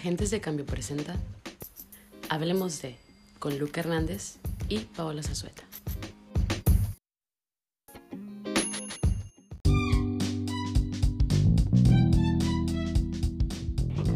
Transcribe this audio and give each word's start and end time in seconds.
Agentes 0.00 0.30
de 0.30 0.40
Cambio 0.40 0.64
presenta 0.64 1.14
Hablemos 2.30 2.80
de 2.80 2.96
con 3.38 3.58
Luca 3.58 3.82
Hernández 3.82 4.38
y 4.70 4.78
Paola 4.78 5.22
Zazueta. 5.22 5.62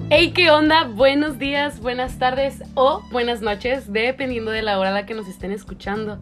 Hey, 0.08 0.32
¿qué 0.34 0.50
onda? 0.50 0.84
Buenos 0.84 1.38
días, 1.38 1.80
buenas 1.80 2.18
tardes 2.18 2.62
o 2.72 3.02
buenas 3.12 3.42
noches, 3.42 3.92
dependiendo 3.92 4.52
de 4.52 4.62
la 4.62 4.78
hora 4.78 4.88
a 4.88 4.94
la 4.94 5.04
que 5.04 5.12
nos 5.12 5.28
estén 5.28 5.52
escuchando. 5.52 6.18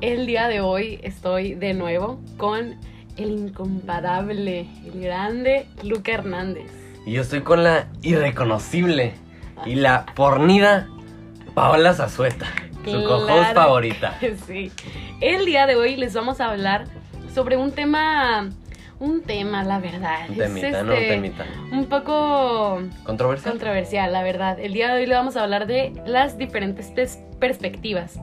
El 0.00 0.26
día 0.26 0.46
de 0.46 0.60
hoy 0.60 1.00
estoy 1.02 1.54
de 1.54 1.74
nuevo 1.74 2.20
con 2.36 2.76
el 3.16 3.30
incomparable, 3.32 4.68
el 4.84 5.00
grande 5.00 5.66
Luca 5.82 6.12
Hernández. 6.12 6.85
Y 7.06 7.12
yo 7.12 7.22
estoy 7.22 7.40
con 7.42 7.62
la 7.64 7.86
irreconocible 8.02 9.14
y 9.64 9.76
la 9.76 10.04
pornida 10.14 10.88
Paola 11.54 11.94
Zazueta, 11.94 12.46
su 12.84 12.90
Claro 13.02 13.54
favorita. 13.54 14.16
que 14.20 14.36
Sí. 14.36 14.70
El 15.20 15.46
día 15.46 15.66
de 15.66 15.76
hoy 15.76 15.96
les 15.96 16.12
vamos 16.14 16.40
a 16.40 16.50
hablar 16.50 16.84
sobre 17.32 17.56
un 17.56 17.70
tema, 17.72 18.50
un 18.98 19.22
tema, 19.22 19.62
la 19.64 19.78
verdad. 19.78 20.28
Un 20.28 20.32
es 20.42 20.52
temita, 20.54 20.82
¿no? 20.82 20.92
Un 20.92 20.98
este, 20.98 21.08
temita. 21.08 21.44
Un 21.72 21.86
poco 21.86 22.80
¿Controversial? 23.04 23.52
controversial, 23.52 24.12
la 24.12 24.22
verdad. 24.22 24.58
El 24.60 24.72
día 24.72 24.88
de 24.92 25.00
hoy 25.00 25.06
le 25.06 25.14
vamos 25.14 25.36
a 25.36 25.44
hablar 25.44 25.66
de 25.66 25.92
las 26.06 26.36
diferentes 26.38 26.92
pers- 26.92 27.22
perspectivas. 27.38 28.18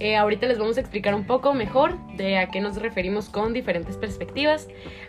Eh, 0.00 0.16
ahorita 0.16 0.46
les 0.46 0.58
vamos 0.58 0.76
a 0.76 0.80
explicar 0.80 1.14
un 1.14 1.24
poco 1.26 1.54
mejor 1.54 1.96
de 2.16 2.38
a 2.38 2.48
qué 2.50 2.60
nos 2.60 2.76
referimos 2.76 3.28
con 3.28 3.52
diferentes 3.52 3.96
perspectivas. 3.96 4.68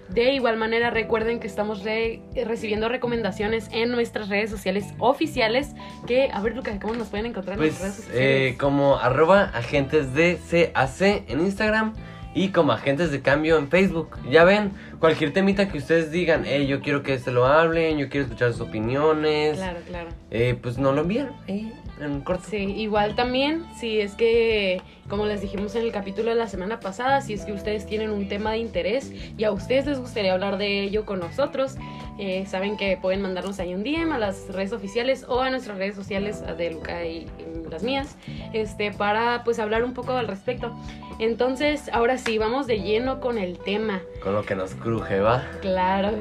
De 0.10 0.34
igual 0.34 0.58
manera, 0.58 0.92
recuerden 0.92 1.40
que 1.40 1.48
estamos 1.48 1.84
re- 1.84 2.22
recibiendo 2.46 2.88
recomendaciones 2.90 3.68
en 3.72 3.92
nuestras 3.92 4.30
redes 4.30 4.50
sociales 4.52 4.86
oficiales. 5.00 5.72
Que, 6.06 6.30
a 6.32 6.42
ver, 6.42 6.56
Lucas, 6.56 6.78
¿cómo 6.80 6.94
nos 6.94 7.08
pueden 7.10 7.26
encontrar 7.26 7.54
en 7.56 7.60
Pues 7.60 7.72
nuestras 7.72 7.94
redes 7.96 8.06
sociales? 8.06 8.52
eh, 8.54 8.58
como 8.58 8.98
arroba 8.98 9.44
agentes 9.56 10.14
de 10.14 10.38
CAC 10.52 11.30
en 11.30 11.40
Instagram 11.40 11.94
y 12.36 12.50
como 12.50 12.74
agentes 12.74 13.12
de 13.12 13.22
cambio 13.22 13.58
en 13.58 13.70
Facebook. 13.70 14.18
Ya 14.30 14.44
ven, 14.44 14.74
cualquier 15.00 15.34
temita 15.34 15.68
que 15.70 15.78
ustedes 15.80 16.12
digan, 16.12 16.44
hey, 16.46 16.68
yo 16.68 16.82
quiero 16.82 17.02
que 17.02 17.18
se 17.18 17.32
lo 17.32 17.46
hablen, 17.48 17.98
yo 17.98 18.10
quiero 18.10 18.26
escuchar 18.26 18.52
sus 18.52 18.62
opiniones, 18.68 19.56
Claro, 19.58 19.80
claro. 19.88 20.10
eh, 20.30 20.56
pues 20.62 20.78
no 20.78 20.92
lo 20.92 21.02
envían 21.02 21.32
ahí 21.48 21.72
en 22.02 22.20
corto. 22.22 22.44
Sí, 22.50 22.58
igual 22.58 23.16
también, 23.16 23.64
si 23.80 24.02
es 24.02 24.16
que, 24.16 24.82
como 25.08 25.26
les 25.26 25.40
dijimos 25.40 25.76
en 25.76 25.84
el 25.84 25.94
capítulo 25.94 26.30
de 26.30 26.36
la 26.36 26.48
semana 26.50 26.82
pasada, 26.82 27.22
si 27.22 27.34
es 27.34 27.46
que 27.46 27.54
ustedes 27.54 27.86
tienen 27.86 28.10
un 28.10 28.28
tema 28.28 28.52
de 28.52 28.58
interés 28.58 29.14
y 29.38 29.44
a 29.46 29.52
ustedes 29.52 29.86
les 29.86 30.00
gustaría 30.00 30.34
hablar 30.34 30.58
de 30.58 30.82
ello 30.84 31.06
con 31.06 31.20
nosotros, 31.20 31.78
eh, 32.18 32.46
saben 32.48 32.78
que 32.78 32.98
pueden 32.98 33.22
mandarnos 33.22 33.60
ahí 33.60 33.74
un 33.74 33.84
DM 33.84 34.12
a 34.14 34.18
las 34.18 34.48
redes 34.50 34.74
oficiales 34.74 35.26
o 35.28 35.42
a 35.42 35.50
nuestras 35.50 35.78
redes 35.78 35.96
sociales 35.96 36.44
de 36.58 36.72
Luca 36.72 37.06
y, 37.06 37.28
y 37.40 37.70
las 37.70 37.84
mías, 37.84 38.16
este, 38.54 38.92
para 38.92 39.44
pues 39.44 39.60
hablar 39.60 39.84
un 39.84 39.94
poco 39.94 40.14
al 40.14 40.28
respecto. 40.28 40.74
Entonces, 41.20 41.90
ahora 41.94 42.18
sí, 42.18 42.38
vamos 42.38 42.68
de 42.68 42.82
lleno 42.82 43.20
con 43.20 43.38
el 43.38 43.58
tema. 43.58 44.02
Con 44.22 44.34
lo 44.34 44.46
que 44.46 44.56
nos 44.56 44.76
cruje, 44.76 45.20
¿va? 45.20 45.44
Claro. 45.62 46.12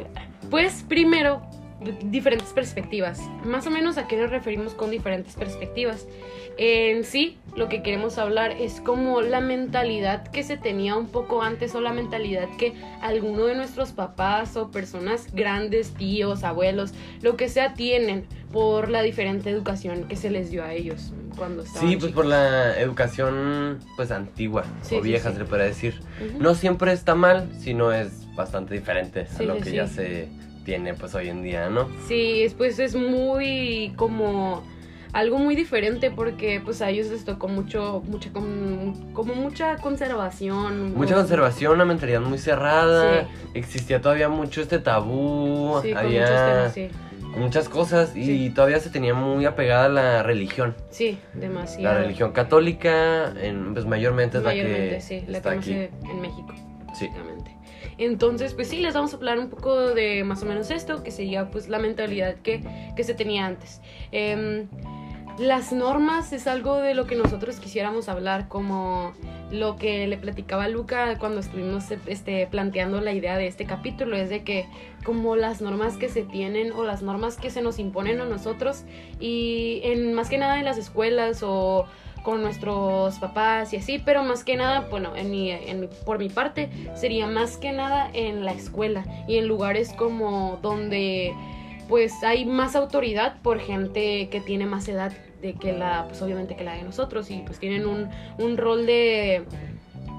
Pues 0.50 0.84
primero, 0.88 1.42
diferentes 2.04 2.48
perspectivas. 2.52 3.20
Más 3.44 3.66
o 3.66 3.70
menos 3.70 3.98
a 3.98 4.06
qué 4.06 4.16
nos 4.16 4.30
referimos 4.30 4.74
con 4.74 4.90
diferentes 4.90 5.34
perspectivas. 5.34 6.06
En 6.56 7.02
sí, 7.04 7.36
lo 7.56 7.68
que 7.68 7.82
queremos 7.82 8.16
hablar 8.18 8.52
es 8.52 8.80
como 8.80 9.20
la 9.22 9.40
mentalidad 9.40 10.28
que 10.28 10.42
se 10.44 10.56
tenía 10.56 10.94
un 10.96 11.08
poco 11.08 11.42
antes 11.42 11.74
o 11.74 11.80
la 11.80 11.92
mentalidad 11.92 12.48
que 12.58 12.74
alguno 13.00 13.46
de 13.46 13.56
nuestros 13.56 13.90
papás 13.92 14.56
o 14.56 14.70
personas 14.70 15.26
grandes, 15.34 15.94
tíos, 15.94 16.44
abuelos, 16.44 16.92
lo 17.22 17.36
que 17.36 17.48
sea, 17.48 17.74
tienen 17.74 18.24
por 18.52 18.88
la 18.88 19.02
diferente 19.02 19.50
educación 19.50 20.04
que 20.04 20.14
se 20.14 20.30
les 20.30 20.50
dio 20.50 20.62
a 20.62 20.72
ellos 20.72 21.12
cuando 21.36 21.64
estaban 21.64 21.88
Sí, 21.88 21.96
pues 21.96 22.12
por 22.12 22.24
la 22.26 22.78
educación 22.78 23.80
pues 23.96 24.12
antigua 24.12 24.64
Sí, 24.82 24.94
o 24.94 25.02
sí, 25.02 25.08
vieja 25.08 25.30
sí. 25.30 25.34
se 25.34 25.42
le 25.42 25.48
podría 25.48 25.66
decir. 25.66 26.00
Ujú. 26.24 26.40
No 26.40 26.54
siempre 26.54 26.92
está 26.92 27.16
mal, 27.16 27.50
sino 27.58 27.90
es 27.92 28.32
bastante 28.36 28.74
diferente 28.74 29.26
Sí, 29.26 29.42
a 29.42 29.46
lo 29.46 29.54
sí, 29.56 29.62
que 29.62 29.70
sí. 29.70 29.76
ya 29.76 29.86
se 29.88 30.28
tiene 30.64 30.94
pues 30.94 31.14
hoy 31.14 31.28
en 31.28 31.42
día, 31.42 31.68
¿no? 31.70 31.88
Sí, 32.08 32.42
es, 32.42 32.54
pues 32.54 32.78
es 32.78 32.94
muy 32.96 33.92
como 33.96 34.62
algo 35.12 35.38
muy 35.38 35.54
diferente 35.54 36.10
porque 36.10 36.60
pues 36.64 36.82
a 36.82 36.90
ellos 36.90 37.08
les 37.08 37.24
tocó 37.24 37.46
mucho, 37.46 38.02
mucha 38.06 38.32
com- 38.32 39.12
como 39.12 39.34
mucha 39.34 39.76
conservación. 39.76 40.94
Mucha 40.94 41.14
o- 41.14 41.18
conservación, 41.18 41.74
una 41.74 41.84
mentalidad 41.84 42.20
muy 42.20 42.38
cerrada, 42.38 43.28
existía 43.54 44.00
todavía 44.00 44.28
mucho 44.28 44.60
este 44.60 44.78
tabú, 44.80 45.78
Sí, 45.82 45.92
había 45.92 46.24
temas, 46.24 46.72
sí. 46.72 46.88
muchas 47.36 47.68
cosas 47.68 48.16
y 48.16 48.24
Sí. 48.24 48.50
todavía 48.54 48.80
se 48.80 48.90
tenía 48.90 49.14
muy 49.14 49.44
apegada 49.44 49.84
a 49.84 49.88
la 49.88 50.22
religión. 50.24 50.74
Sí, 50.90 51.18
demasiado. 51.34 51.94
La 51.94 52.00
religión 52.00 52.32
católica, 52.32 53.32
en, 53.40 53.72
pues 53.74 53.86
mayormente 53.86 54.38
es 54.38 54.44
Mayormente, 54.44 54.86
la 54.86 54.94
que 54.96 55.00
sí, 55.00 55.24
la 55.28 55.36
está 55.38 55.50
que 55.50 55.56
no 55.56 55.60
aquí. 55.60 56.10
en 56.10 56.20
México. 56.20 56.54
Sí. 56.98 57.08
Entonces, 57.98 58.54
pues 58.54 58.68
sí, 58.68 58.78
les 58.78 58.94
vamos 58.94 59.12
a 59.12 59.16
hablar 59.16 59.38
un 59.38 59.50
poco 59.50 59.94
de 59.94 60.24
más 60.24 60.42
o 60.42 60.46
menos 60.46 60.70
esto, 60.70 61.02
que 61.02 61.10
sería 61.10 61.50
pues 61.50 61.68
la 61.68 61.78
mentalidad 61.78 62.36
que, 62.36 62.62
que 62.96 63.04
se 63.04 63.14
tenía 63.14 63.46
antes. 63.46 63.80
Em, 64.12 64.68
las 65.38 65.72
normas 65.72 66.32
es 66.32 66.46
algo 66.46 66.76
de 66.76 66.94
lo 66.94 67.06
que 67.06 67.16
nosotros 67.16 67.58
quisiéramos 67.58 68.08
hablar, 68.08 68.46
como 68.46 69.12
lo 69.50 69.76
que 69.76 70.06
le 70.06 70.16
platicaba 70.16 70.68
Luca 70.68 71.18
cuando 71.18 71.40
estuvimos 71.40 71.90
este, 72.06 72.46
planteando 72.46 73.00
la 73.00 73.12
idea 73.12 73.36
de 73.36 73.48
este 73.48 73.64
capítulo, 73.64 74.16
es 74.16 74.30
de 74.30 74.44
que 74.44 74.66
como 75.04 75.34
las 75.34 75.60
normas 75.60 75.96
que 75.96 76.08
se 76.08 76.22
tienen 76.22 76.72
o 76.72 76.84
las 76.84 77.02
normas 77.02 77.36
que 77.36 77.50
se 77.50 77.62
nos 77.62 77.80
imponen 77.80 78.20
a 78.20 78.26
nosotros 78.26 78.84
y 79.18 79.80
en 79.82 80.14
más 80.14 80.28
que 80.28 80.38
nada 80.38 80.58
en 80.58 80.64
las 80.64 80.78
escuelas 80.78 81.42
o 81.42 81.86
con 82.24 82.42
nuestros 82.42 83.18
papás 83.20 83.72
y 83.72 83.76
así, 83.76 84.00
pero 84.04 84.24
más 84.24 84.42
que 84.42 84.56
nada, 84.56 84.80
bueno, 84.90 85.14
en 85.14 85.30
mi, 85.30 85.50
en 85.52 85.78
mi- 85.80 85.88
por 86.04 86.18
mi 86.18 86.28
parte, 86.28 86.68
sería 86.96 87.28
más 87.28 87.56
que 87.58 87.70
nada 87.70 88.10
en 88.12 88.44
la 88.44 88.52
escuela 88.52 89.04
y 89.28 89.36
en 89.36 89.46
lugares 89.46 89.92
como 89.92 90.58
donde 90.62 91.32
pues 91.88 92.24
hay 92.24 92.46
más 92.46 92.74
autoridad 92.76 93.36
por 93.42 93.60
gente 93.60 94.28
que 94.30 94.40
tiene 94.40 94.64
más 94.66 94.88
edad 94.88 95.12
de 95.42 95.52
que 95.52 95.72
la, 95.74 96.06
pues 96.08 96.22
obviamente 96.22 96.56
que 96.56 96.64
la 96.64 96.72
de 96.74 96.82
nosotros 96.82 97.30
y 97.30 97.42
pues 97.46 97.58
tienen 97.58 97.86
un, 97.86 98.08
un 98.38 98.56
rol 98.56 98.86
de, 98.86 99.44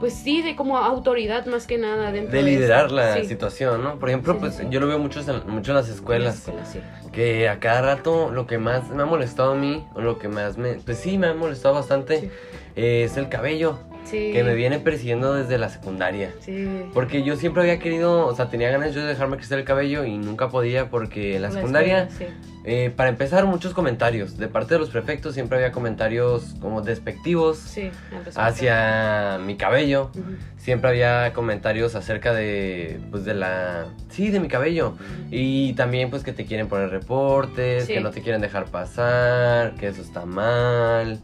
pues 0.06 0.14
sí, 0.14 0.44
de 0.44 0.56
como 0.56 0.78
autoridad 0.78 1.48
más 1.48 1.66
que 1.66 1.80
nada 1.80 2.12
dentro 2.12 2.32
de 2.32 2.44
de 2.44 2.44
liderar 2.52 2.92
la 2.92 3.16
Sí, 3.16 3.26
situación, 3.26 3.84
¿no? 3.84 3.98
Por 3.98 4.10
ejemplo, 4.10 4.34
Sí, 4.34 4.38
sí, 4.40 4.42
pues 4.46 4.56
sí. 4.58 4.64
yo 4.70 4.80
lo 4.80 4.86
veo 4.86 5.00
mucho 5.00 5.20
en, 5.20 5.52
mucho 5.52 5.72
en 5.72 5.78
las 5.78 5.86
en 5.88 5.92
la 5.92 5.96
escuelas. 5.96 6.36
escuela, 6.36 6.64
sí. 6.66 6.80
Que 7.12 7.50
a 7.50 7.60
cada 7.60 7.82
rato 7.82 8.30
lo 8.32 8.46
que 8.46 8.60
más 8.60 8.88
me 8.92 9.02
ha 9.02 9.08
molestado 9.08 9.54
a 9.54 9.56
mí, 9.56 9.84
o 9.96 10.02
lo 10.02 10.20
que 10.20 10.28
más 10.28 10.60
me... 10.60 10.74
Pues 10.76 11.00
sí, 11.00 11.18
me 11.18 11.26
ha 11.26 11.34
molestado 11.34 11.74
bastante, 11.74 12.20
Sí. 12.20 12.30
eh, 12.76 13.04
es 13.06 13.18
el 13.18 13.30
cabello, 13.30 13.80
Sí. 14.04 14.30
que 14.32 14.44
me 14.44 14.54
viene 14.54 14.78
persiguiendo 14.78 15.34
desde 15.34 15.58
la 15.58 15.70
secundaria. 15.70 16.32
Sí. 16.40 16.68
Porque 16.94 17.24
yo 17.24 17.36
siempre 17.36 17.64
había 17.64 17.80
querido, 17.80 18.28
o 18.28 18.36
sea, 18.36 18.48
tenía 18.52 18.70
ganas 18.70 18.94
yo 18.94 19.02
de 19.02 19.08
dejarme 19.08 19.38
crecer 19.38 19.58
el 19.58 19.66
cabello 19.66 20.06
y 20.06 20.20
nunca 20.20 20.50
podía 20.50 20.90
porque 20.92 21.38
en 21.38 21.42
la 21.42 21.50
secundaria, 21.50 22.04
escuela, 22.04 22.32
eh, 22.66 22.92
para 22.96 23.10
empezar, 23.10 23.46
muchos 23.46 23.74
comentarios. 23.74 24.38
De 24.38 24.48
parte 24.48 24.74
de 24.74 24.80
los 24.80 24.90
prefectos 24.90 25.34
siempre 25.36 25.58
había 25.58 25.72
comentarios 25.72 26.56
como 26.60 26.82
despectivos 26.82 27.58
Sí, 27.60 27.92
hacia 28.36 29.38
mi 29.46 29.56
cabello. 29.56 30.10
Siempre 30.58 30.90
había 30.90 31.32
comentarios 31.34 31.94
acerca 31.96 32.34
de, 32.34 33.00
pues, 33.12 33.24
de 33.24 33.36
la... 33.36 33.86
Sí, 34.10 34.30
de 34.32 34.40
mi 34.40 34.48
cabello. 34.48 34.96
Y 35.30 35.74
también 35.74 36.10
pues 36.10 36.24
que 36.24 36.34
te 36.34 36.46
quieren 36.46 36.68
poner 36.68 36.90
reportes, 36.90 37.86
Sí. 37.86 37.94
que 37.94 38.00
no 38.02 38.10
te 38.12 38.22
quieren 38.22 38.42
dejar 38.42 38.66
pasar, 38.66 39.76
que 39.76 39.88
eso 39.88 40.02
está 40.02 40.26
mal. 40.26 41.20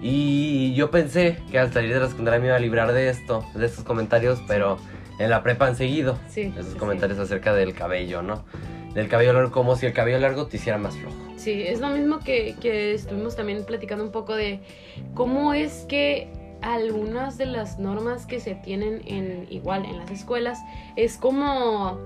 Y 0.00 0.74
yo 0.74 0.90
pensé 0.90 1.38
que 1.50 1.58
al 1.58 1.72
salir 1.72 1.92
de 1.92 2.00
la 2.00 2.08
secundaria 2.08 2.38
me 2.40 2.46
iba 2.46 2.56
a 2.56 2.60
librar 2.60 2.92
de 2.92 3.08
esto, 3.08 3.44
de 3.54 3.66
estos 3.66 3.84
comentarios, 3.84 4.40
pero 4.46 4.78
en 5.18 5.30
la 5.30 5.42
prepa 5.42 5.66
han 5.66 5.74
seguido 5.74 6.16
Sí, 6.28 6.54
esos 6.56 6.76
comentarios 6.76 7.18
acerca 7.18 7.52
del 7.52 7.74
cabello, 7.74 8.22
¿no? 8.22 8.44
Del 8.94 9.08
cabello 9.08 9.32
largo, 9.32 9.52
como 9.52 9.76
si 9.76 9.86
el 9.86 9.92
cabello 9.92 10.18
largo 10.18 10.46
te 10.46 10.56
hiciera 10.56 10.78
más 10.78 10.96
flojo. 10.96 11.16
Sí, 11.36 11.62
es 11.66 11.80
lo 11.80 11.88
mismo 11.88 12.20
que, 12.20 12.56
que 12.60 12.94
estuvimos 12.94 13.36
también 13.36 13.64
platicando 13.64 14.04
un 14.04 14.12
poco 14.12 14.34
de 14.34 14.60
cómo 15.14 15.54
es 15.54 15.84
que 15.88 16.28
algunas 16.62 17.38
de 17.38 17.46
las 17.46 17.78
normas 17.78 18.26
que 18.26 18.40
se 18.40 18.54
tienen 18.54 19.02
en 19.06 19.46
igual 19.50 19.84
en 19.84 19.98
las 19.98 20.10
escuelas 20.10 20.58
es 20.96 21.16
como 21.16 21.98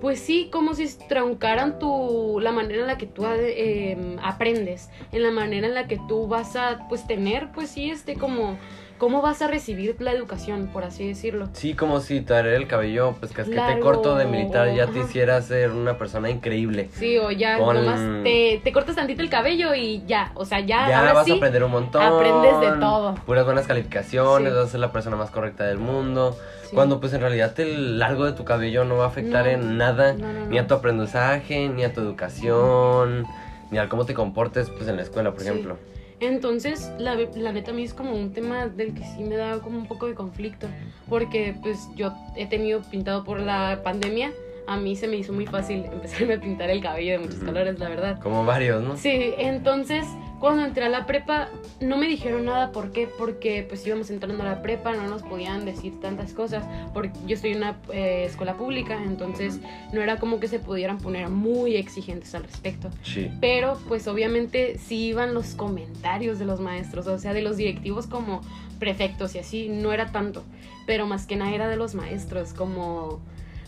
pues 0.00 0.20
sí, 0.20 0.48
como 0.52 0.74
si 0.74 0.86
truncaran 1.08 1.78
tu 1.78 2.38
la 2.40 2.52
manera 2.52 2.82
en 2.82 2.86
la 2.86 2.98
que 2.98 3.06
tú 3.06 3.26
eh, 3.26 4.16
aprendes, 4.22 4.90
en 5.10 5.24
la 5.24 5.32
manera 5.32 5.66
en 5.66 5.74
la 5.74 5.88
que 5.88 5.98
tú 6.08 6.28
vas 6.28 6.54
a 6.54 6.86
pues 6.88 7.06
tener 7.06 7.50
pues 7.52 7.70
sí 7.70 7.90
este 7.90 8.14
como 8.14 8.56
cómo 8.98 9.22
vas 9.22 9.40
a 9.42 9.46
recibir 9.46 9.96
la 10.00 10.12
educación, 10.12 10.68
por 10.72 10.84
así 10.84 11.06
decirlo. 11.06 11.48
Sí, 11.52 11.74
como 11.74 12.00
si 12.00 12.20
traer 12.20 12.46
el 12.48 12.66
cabello, 12.66 13.14
pues 13.20 13.32
casquete 13.32 13.56
Largo, 13.56 13.80
corto 13.82 14.16
de 14.16 14.26
militar 14.26 14.74
ya 14.74 14.86
te 14.88 14.98
hiciera 15.00 15.40
ser 15.42 15.70
una 15.70 15.96
persona 15.96 16.28
increíble. 16.30 16.88
Sí, 16.92 17.16
o 17.18 17.30
ya 17.30 17.58
Con- 17.58 17.76
nomás 17.76 18.00
te, 18.24 18.60
te 18.62 18.72
cortas 18.72 18.96
tantito 18.96 19.22
el 19.22 19.30
cabello 19.30 19.74
y 19.74 20.02
ya, 20.06 20.32
o 20.34 20.44
sea, 20.44 20.60
ya, 20.60 20.88
Ya 20.88 20.98
ahora 21.00 21.12
vas 21.14 21.24
sí, 21.26 21.32
a 21.32 21.36
aprender 21.36 21.62
un 21.64 21.70
montón. 21.70 22.02
aprendes 22.02 22.60
de 22.60 22.78
todo. 22.80 23.14
Puras 23.26 23.44
buenas 23.44 23.66
calificaciones, 23.66 24.52
Sí. 24.52 24.56
vas 24.58 24.66
a 24.66 24.70
ser 24.70 24.80
la 24.80 24.92
persona 24.92 25.16
más 25.16 25.30
correcta 25.30 25.64
del 25.64 25.78
mundo. 25.78 26.36
Sí. 26.64 26.74
Cuando 26.74 27.00
pues 27.00 27.14
en 27.14 27.20
realidad 27.22 27.58
el 27.60 27.98
largo 27.98 28.26
de 28.26 28.32
tu 28.32 28.44
cabello 28.44 28.84
no 28.84 28.96
va 28.96 29.04
a 29.04 29.08
afectar 29.08 29.44
No. 29.46 29.50
en 29.52 29.78
nada, 29.78 30.12
No, 30.12 30.32
no, 30.32 30.46
ni 30.46 30.58
a 30.58 30.66
tu 30.66 30.74
aprendizaje, 30.74 31.68
ni 31.68 31.82
a 31.84 31.92
tu 31.94 32.00
educación, 32.02 33.24
ni 33.70 33.78
al 33.78 33.88
cómo 33.88 34.04
te 34.04 34.14
comportes 34.14 34.68
pues 34.70 34.88
en 34.88 34.96
la 34.96 35.02
escuela, 35.02 35.32
por 35.32 35.42
ejemplo. 35.42 35.78
Entonces, 36.20 36.92
la, 36.98 37.14
la 37.14 37.52
neta 37.52 37.70
a 37.70 37.74
mí 37.74 37.84
es 37.84 37.94
como 37.94 38.12
un 38.12 38.32
tema 38.32 38.66
del 38.66 38.94
que 38.94 39.04
sí 39.04 39.22
me 39.22 39.36
da 39.36 39.60
como 39.60 39.78
un 39.78 39.86
poco 39.86 40.06
de 40.06 40.14
conflicto, 40.14 40.66
porque 41.08 41.54
pues 41.62 41.88
yo 41.94 42.12
he 42.36 42.46
tenido 42.46 42.82
pintado 42.82 43.24
por 43.24 43.40
la 43.40 43.80
pandemia, 43.84 44.32
a 44.66 44.76
mí 44.76 44.96
se 44.96 45.06
me 45.06 45.16
hizo 45.16 45.32
muy 45.32 45.46
fácil 45.46 45.84
empezarme 45.92 46.34
a 46.34 46.40
pintar 46.40 46.70
el 46.70 46.82
cabello 46.82 47.12
de 47.12 47.18
muchos 47.18 47.38
colores, 47.40 47.78
la 47.78 47.88
verdad. 47.88 48.20
Como 48.20 48.44
varios, 48.44 48.82
¿no? 48.82 48.96
Sí, 48.96 49.32
entonces 49.38 50.06
cuando 50.40 50.64
entré 50.64 50.84
a 50.84 50.88
la 50.88 51.06
prepa 51.06 51.48
no 51.80 51.96
me 51.96 52.06
dijeron 52.06 52.44
nada, 52.44 52.72
¿por 52.72 52.92
qué? 52.92 53.08
Porque 53.18 53.64
pues 53.68 53.86
íbamos 53.86 54.10
entrando 54.10 54.42
a 54.42 54.46
la 54.46 54.62
prepa, 54.62 54.94
no 54.94 55.06
nos 55.08 55.22
podían 55.22 55.64
decir 55.64 56.00
tantas 56.00 56.32
cosas, 56.32 56.64
porque 56.94 57.18
yo 57.26 57.34
estoy 57.34 57.52
en 57.52 57.58
una 57.58 57.78
eh, 57.92 58.24
escuela 58.26 58.54
pública, 58.56 59.02
entonces 59.02 59.60
no 59.92 60.00
era 60.00 60.18
como 60.18 60.40
que 60.40 60.48
se 60.48 60.58
pudieran 60.58 60.98
poner 60.98 61.28
muy 61.28 61.76
exigentes 61.76 62.34
al 62.34 62.44
respecto. 62.44 62.90
Sí. 63.02 63.30
Pero 63.40 63.78
pues 63.88 64.06
obviamente 64.06 64.78
sí 64.78 65.08
iban 65.08 65.34
los 65.34 65.54
comentarios 65.54 66.38
de 66.38 66.44
los 66.44 66.60
maestros, 66.60 67.06
o 67.06 67.18
sea, 67.18 67.32
de 67.32 67.42
los 67.42 67.56
directivos 67.56 68.06
como 68.06 68.40
prefectos 68.78 69.34
y 69.34 69.38
así, 69.38 69.68
no 69.68 69.92
era 69.92 70.12
tanto, 70.12 70.44
pero 70.86 71.06
más 71.06 71.26
que 71.26 71.36
nada 71.36 71.52
era 71.52 71.68
de 71.68 71.76
los 71.76 71.94
maestros, 71.94 72.52
como 72.52 73.20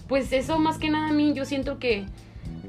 pues 0.08 0.32
eso 0.32 0.58
más 0.58 0.78
que 0.78 0.90
nada 0.90 1.11
a 1.11 1.12
mí 1.12 1.34
yo 1.34 1.44
siento 1.44 1.78
que 1.78 2.05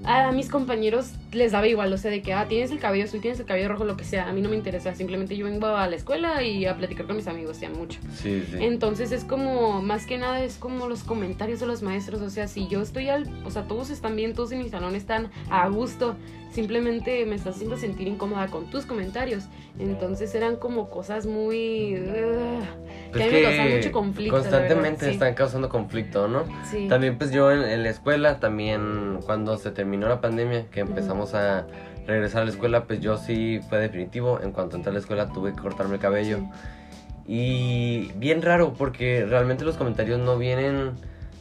a 0.04 0.32
mis 0.32 0.50
compañeros 0.50 1.12
les 1.32 1.52
daba 1.52 1.68
igual, 1.68 1.94
o 1.94 1.98
sea, 1.98 2.10
de 2.10 2.22
que, 2.22 2.34
ah, 2.34 2.48
tienes 2.48 2.72
el 2.72 2.80
cabello 2.80 3.06
azul, 3.06 3.22
tienes 3.22 3.40
el 3.40 3.46
cabello 3.46 3.70
rojo, 3.70 3.86
lo 3.86 3.98
que 3.98 4.04
sea, 4.04 4.28
a 4.28 4.34
mí 4.34 4.42
no 4.42 4.50
me 4.50 4.56
interesa, 4.56 4.96
simplemente 4.96 5.38
yo 5.38 5.46
vengo 5.46 5.68
a 5.68 5.88
la 5.88 5.96
escuela 5.96 6.44
y 6.44 6.66
a 6.66 6.76
platicar 6.76 7.06
con 7.06 7.16
mis 7.16 7.28
amigos, 7.28 7.60
ya 7.60 7.70
mucho. 7.70 8.00
Sí, 8.16 8.44
sí. 8.50 8.58
Entonces 8.60 9.12
es 9.12 9.24
como, 9.24 9.82
más 9.82 10.06
que 10.06 10.18
nada 10.18 10.44
es 10.44 10.56
como 10.56 10.88
los 10.88 11.04
comentarios 11.04 11.60
de 11.60 11.68
los 11.68 11.84
maestros, 11.84 12.22
o 12.22 12.30
sea, 12.30 12.48
si 12.48 12.68
yo 12.68 12.82
estoy 12.82 13.10
al, 13.10 13.32
o 13.46 13.52
sea, 13.52 13.64
todos 13.68 13.92
están 13.92 14.16
bien, 14.16 14.34
todos 14.34 14.52
en 14.52 14.60
mi 14.60 14.70
salón 14.70 14.96
están 14.96 15.30
a 15.50 15.68
gusto, 15.70 16.16
simplemente 16.52 17.26
me 17.26 17.36
estás 17.36 17.56
haciendo 17.56 17.78
sentir 17.78 18.08
incómoda 18.08 18.48
con 18.48 18.70
tus 18.70 18.86
comentarios. 18.86 19.46
Entonces 19.80 20.34
eran 20.36 20.58
como 20.58 20.90
cosas 20.90 21.26
muy... 21.26 21.96
Pues 23.12 23.24
que 23.28 23.32
mí 23.32 23.68
me 23.70 23.76
mucho 23.78 23.92
conflicto. 23.92 24.34
verdad, 24.36 24.50
constantemente 24.50 25.06
sí. 25.06 25.12
están 25.12 25.34
causando 25.34 25.70
conflicto, 25.70 26.28
¿no? 26.28 26.44
Sí. 26.70 26.88
También 26.88 27.18
pues 27.18 27.32
yo 27.32 27.52
en, 27.52 27.64
en 27.64 27.84
la 27.84 27.90
escuela, 27.90 28.40
también 28.40 29.20
cuando 29.26 29.58
se 29.58 29.72
terminó 29.72 30.08
la 30.08 30.22
pandemia, 30.22 30.68
que 30.72 30.80
empezamos 30.82 31.34
a 31.34 31.68
regresar 32.08 32.42
a 32.42 32.46
la 32.46 32.52
escuela, 32.52 32.86
pues 32.86 33.00
yo 33.02 33.18
sí 33.18 33.60
fue 33.70 33.80
definitivo. 33.80 34.40
En 34.42 34.52
cuanto 34.52 34.76
entré 34.76 34.90
a 34.90 34.94
la 34.94 35.00
escuela 35.00 35.28
tuve 35.30 35.54
que 35.54 35.62
cortarme 35.62 35.96
el 35.96 36.00
cabello. 36.02 36.40
Y 37.28 38.12
bien 38.16 38.42
raro 38.42 38.74
porque 38.74 39.26
realmente 39.26 39.64
los 39.64 39.78
comentarios 39.78 40.20
no 40.20 40.38
vienen 40.38 40.92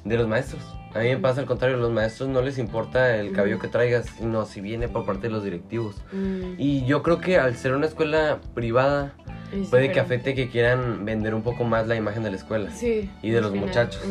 de 0.05 0.17
los 0.17 0.29
maestros. 0.29 0.63
A 0.95 0.99
mí 1.01 1.09
me 1.09 1.17
pasa 1.19 1.41
al 1.41 1.47
contrario, 1.47 1.77
a 1.77 1.81
los 1.81 1.91
maestros 1.93 2.29
no 2.29 2.43
les 2.43 2.59
importa 2.59 3.17
el 3.17 3.33
cabello 3.33 3.59
que 3.61 3.69
traigas, 3.69 4.07
sino 4.19 4.45
si 4.45 4.61
viene 4.61 4.89
por 4.89 5.07
parte 5.07 5.29
de 5.29 5.31
los 5.33 5.45
directivos. 5.45 5.97
Mm, 6.13 6.55
Y 6.59 6.85
yo 6.85 7.03
creo 7.03 7.21
que 7.21 7.39
al 7.39 7.55
ser 7.57 7.75
una 7.75 7.87
escuela 7.87 8.39
privada, 8.55 9.13
es 9.53 9.69
puede 9.69 9.91
que 9.93 10.01
afecte 10.01 10.35
que 10.35 10.49
quieran 10.49 11.05
vender 11.05 11.35
un 11.35 11.43
poco 11.43 11.65
más 11.65 11.87
la 11.87 11.97
imagen 11.97 12.23
de 12.23 12.31
la 12.31 12.37
escuela. 12.37 12.71
Sí. 12.71 13.11
y 13.23 13.31
de 13.31 13.41
los 13.41 13.55
muchachos. 13.55 14.03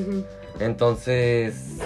Entonces, 0.60 1.78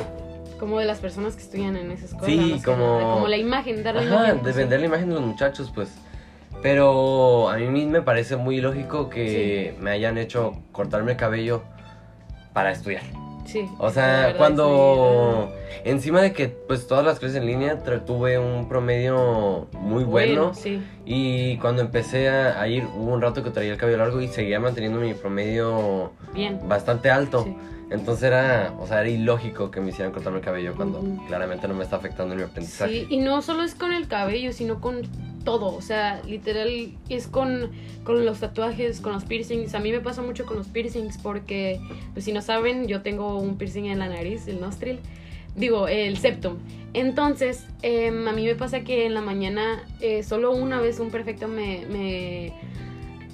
Como 0.59 0.79
de 0.79 0.85
las 0.85 0.99
personas 0.99 1.35
que 1.35 1.41
estudian 1.43 1.75
en 1.75 1.91
esa 1.91 2.05
escuela. 2.05 2.25
Sí, 2.25 2.53
que 2.57 2.63
como- 2.63 2.99
como 3.15 3.27
la 3.27 3.37
imagen, 3.37 3.83
dar 3.83 3.95
la 3.95 4.01
ajá, 4.01 4.09
imagen. 4.29 4.43
de 4.43 4.53
sí. 4.53 4.57
vender 4.59 4.79
la 4.79 4.85
imagen 4.85 5.09
de 5.09 5.15
los 5.15 5.23
muchachos, 5.23 5.71
pues. 5.75 5.89
Pero 6.61 7.49
a 7.49 7.57
mí 7.57 7.85
me 7.85 8.01
parece 8.01 8.37
muy 8.37 8.57
ilógico 8.59 9.09
que 9.09 9.75
me 9.81 9.91
hayan 9.91 10.17
hecho 10.17 10.53
cortarme 10.71 11.11
el 11.11 11.17
cabello 11.17 11.63
para 12.53 12.71
estudiar. 12.71 13.03
Sí. 13.45 13.67
O 13.77 13.89
sea, 13.89 14.35
cuando 14.37 15.51
sí. 15.69 15.81
encima 15.85 16.21
de 16.21 16.33
que 16.33 16.47
pues 16.49 16.87
todas 16.87 17.03
las 17.05 17.19
clases 17.19 17.37
en 17.37 17.45
línea 17.45 17.83
tuve 18.05 18.37
un 18.39 18.67
promedio 18.69 19.67
muy 19.73 20.03
bueno, 20.03 20.53
Sí. 20.53 20.81
y 21.05 21.57
cuando 21.57 21.81
empecé 21.81 22.29
a, 22.29 22.61
a 22.61 22.67
ir 22.67 22.85
hubo 22.95 23.13
un 23.13 23.21
rato 23.21 23.43
que 23.43 23.49
traía 23.49 23.71
el 23.73 23.77
cabello 23.77 23.97
largo 23.97 24.21
y 24.21 24.27
seguía 24.27 24.59
manteniendo 24.59 24.99
mi 24.99 25.13
promedio 25.13 26.11
Bien. 26.33 26.59
bastante 26.67 27.09
alto. 27.11 27.43
Sí. 27.43 27.55
Entonces 27.91 28.23
era, 28.23 28.73
o 28.79 28.87
sea, 28.87 29.01
era 29.01 29.09
ilógico 29.09 29.69
que 29.69 29.79
me 29.79 29.89
hicieran 29.89 30.11
cortarme 30.13 30.39
el 30.39 30.43
cabello 30.45 30.73
cuando 30.75 31.03
claramente 31.27 31.67
no 31.67 31.75
me 31.75 31.83
está 31.83 31.97
afectando 31.97 32.33
en 32.33 32.39
mi 32.39 32.45
aprendizaje. 32.45 32.91
Sí, 32.91 33.07
y 33.09 33.17
no 33.19 33.41
solo 33.43 33.61
es 33.61 33.75
con 33.75 33.91
el 33.93 34.07
cabello, 34.07 34.51
sino 34.51 34.81
con 34.81 35.01
todo. 35.43 35.75
O 35.75 35.81
sea, 35.81 36.21
literal, 36.27 36.91
es 37.09 37.27
con, 37.27 37.71
con 38.03 38.25
los 38.25 38.39
tatuajes, 38.39 39.01
con 39.01 39.13
los 39.13 39.25
piercings. 39.25 39.75
A 39.75 39.79
mí 39.79 39.91
me 39.91 39.99
pasa 39.99 40.21
mucho 40.21 40.45
con 40.45 40.57
los 40.57 40.67
piercings 40.67 41.17
porque, 41.17 41.79
pues 42.13 42.25
si 42.25 42.31
no 42.33 42.41
saben, 42.41 42.87
yo 42.87 43.01
tengo 43.01 43.37
un 43.39 43.57
piercing 43.57 43.85
en 43.85 43.99
la 43.99 44.07
nariz, 44.09 44.47
el 44.47 44.59
nostril. 44.59 44.99
Digo, 45.55 45.87
el 45.87 46.17
septum. 46.17 46.57
Entonces, 46.93 47.65
em, 47.83 48.27
a 48.27 48.31
mí 48.33 48.43
me 48.45 48.55
pasa 48.55 48.81
que 48.81 49.05
en 49.05 49.13
la 49.13 49.21
mañana, 49.21 49.83
eh, 50.01 50.23
solo 50.23 50.51
una 50.51 50.81
vez 50.81 50.99
un 50.99 51.11
perfecto 51.11 51.47
me, 51.47 51.85
me, 51.91 52.53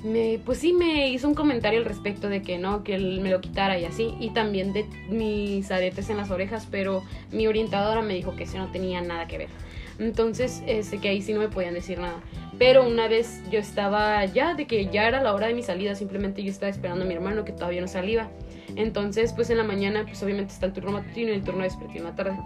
me- 0.04 0.40
Pues 0.46 0.58
sí, 0.60 0.74
me 0.74 1.10
hizo 1.10 1.28
un 1.28 1.34
comentario 1.36 1.80
al 1.80 1.86
respecto 1.86 2.28
de 2.30 2.42
que 2.42 2.58
no, 2.58 2.84
que 2.84 2.96
él 2.96 3.20
me 3.22 3.30
lo 3.30 3.42
quitara 3.42 3.78
y 3.80 3.86
así. 3.86 4.14
Y 4.20 4.30
también 4.32 4.74
de 4.74 4.86
mis 5.10 5.72
aretes 5.72 6.10
en 6.10 6.18
las 6.18 6.30
orejas, 6.32 6.68
pero 6.70 7.04
mi 7.32 7.48
orientadora 7.48 8.02
me 8.02 8.14
dijo 8.14 8.36
que 8.36 8.44
eso 8.44 8.58
no 8.58 8.72
tenía 8.72 9.02
nada 9.02 9.28
que 9.28 9.38
ver. 9.38 9.50
Entonces, 10.00 10.64
este, 10.66 11.00
que 11.00 11.10
ahí 11.10 11.22
sí 11.22 11.34
no 11.34 11.40
me 11.42 11.50
podían 11.50 11.74
decir 11.74 12.00
nada. 12.00 12.22
Pero 12.58 12.86
una 12.88 13.08
vez 13.08 13.42
yo 13.52 13.60
estaba 13.60 14.24
ya, 14.26 14.54
de 14.54 14.66
que 14.66 14.88
ya 14.88 15.08
era 15.08 15.22
la 15.22 15.34
hora 15.34 15.48
de 15.48 15.54
mi 15.54 15.64
salida, 15.64 15.96
simplemente 15.96 16.44
yo 16.44 16.52
estaba 16.52 16.70
esperando 16.70 17.06
a 17.06 17.08
mi 17.08 17.14
hermano 17.14 17.46
que 17.46 17.52
todavía 17.52 17.82
no 17.82 17.88
salía. 17.88 18.30
Entonces, 18.76 19.34
pues 19.34 19.50
en 19.50 19.58
la 19.58 19.64
mañana, 19.64 20.04
pues 20.06 20.22
obviamente 20.24 20.54
está 20.54 20.66
el 20.66 20.74
turno 20.74 20.92
matutino 20.92 21.32
y 21.32 21.36
el 21.36 21.44
turno 21.44 21.62
vespertino 21.62 22.00
en 22.00 22.06
la 22.06 22.16
tarde. 22.16 22.38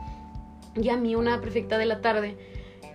Y 0.76 0.90
a 0.90 0.98
mí 0.98 1.16
una 1.16 1.40
perfecta 1.42 1.78
de 1.78 1.86
la 1.86 2.02
tarde, 2.02 2.38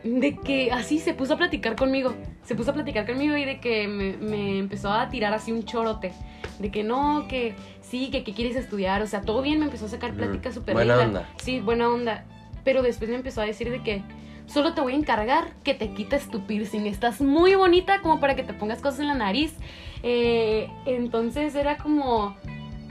de 0.04 0.36
que 0.36 0.70
así 0.72 0.98
se 0.98 1.14
puso 1.14 1.34
a 1.34 1.36
platicar 1.36 1.76
conmigo. 1.76 2.14
Se 2.44 2.54
puso 2.54 2.70
a 2.70 2.74
platicar 2.74 3.06
conmigo 3.06 3.36
y 3.36 3.44
de 3.44 3.60
que 3.60 3.86
me, 3.88 4.16
me 4.16 4.58
empezó 4.58 4.90
a 4.92 5.08
tirar 5.08 5.34
así 5.34 5.52
un 5.52 5.64
chorote. 5.64 6.12
De 6.58 6.70
que 6.70 6.82
no, 6.82 7.26
que 7.28 7.54
sí, 7.82 8.10
que, 8.10 8.24
que 8.24 8.32
quieres 8.32 8.56
estudiar. 8.56 9.02
O 9.02 9.06
sea, 9.06 9.20
todo 9.20 9.42
bien, 9.42 9.58
me 9.58 9.66
empezó 9.66 9.86
a 9.86 9.88
sacar 9.88 10.14
plática 10.14 10.50
súper 10.50 10.74
Buena 10.74 10.96
linda. 10.96 11.20
onda. 11.20 11.34
Sí, 11.38 11.60
buena 11.60 11.88
onda. 11.88 12.24
Pero 12.64 12.82
después 12.82 13.10
me 13.10 13.16
empezó 13.16 13.40
a 13.40 13.44
decir 13.44 13.70
de 13.70 13.82
que 13.82 14.02
solo 14.48 14.74
te 14.74 14.80
voy 14.80 14.94
a 14.94 14.96
encargar 14.96 15.52
que 15.62 15.74
te 15.74 15.90
quites 15.92 16.28
tu 16.30 16.46
piercing. 16.46 16.86
Estás 16.86 17.20
muy 17.20 17.54
bonita 17.54 18.00
como 18.00 18.18
para 18.18 18.34
que 18.34 18.42
te 18.42 18.54
pongas 18.54 18.80
cosas 18.80 19.00
en 19.00 19.08
la 19.08 19.14
nariz. 19.14 19.54
Eh, 20.02 20.68
entonces 20.86 21.54
era 21.54 21.76
como, 21.76 22.36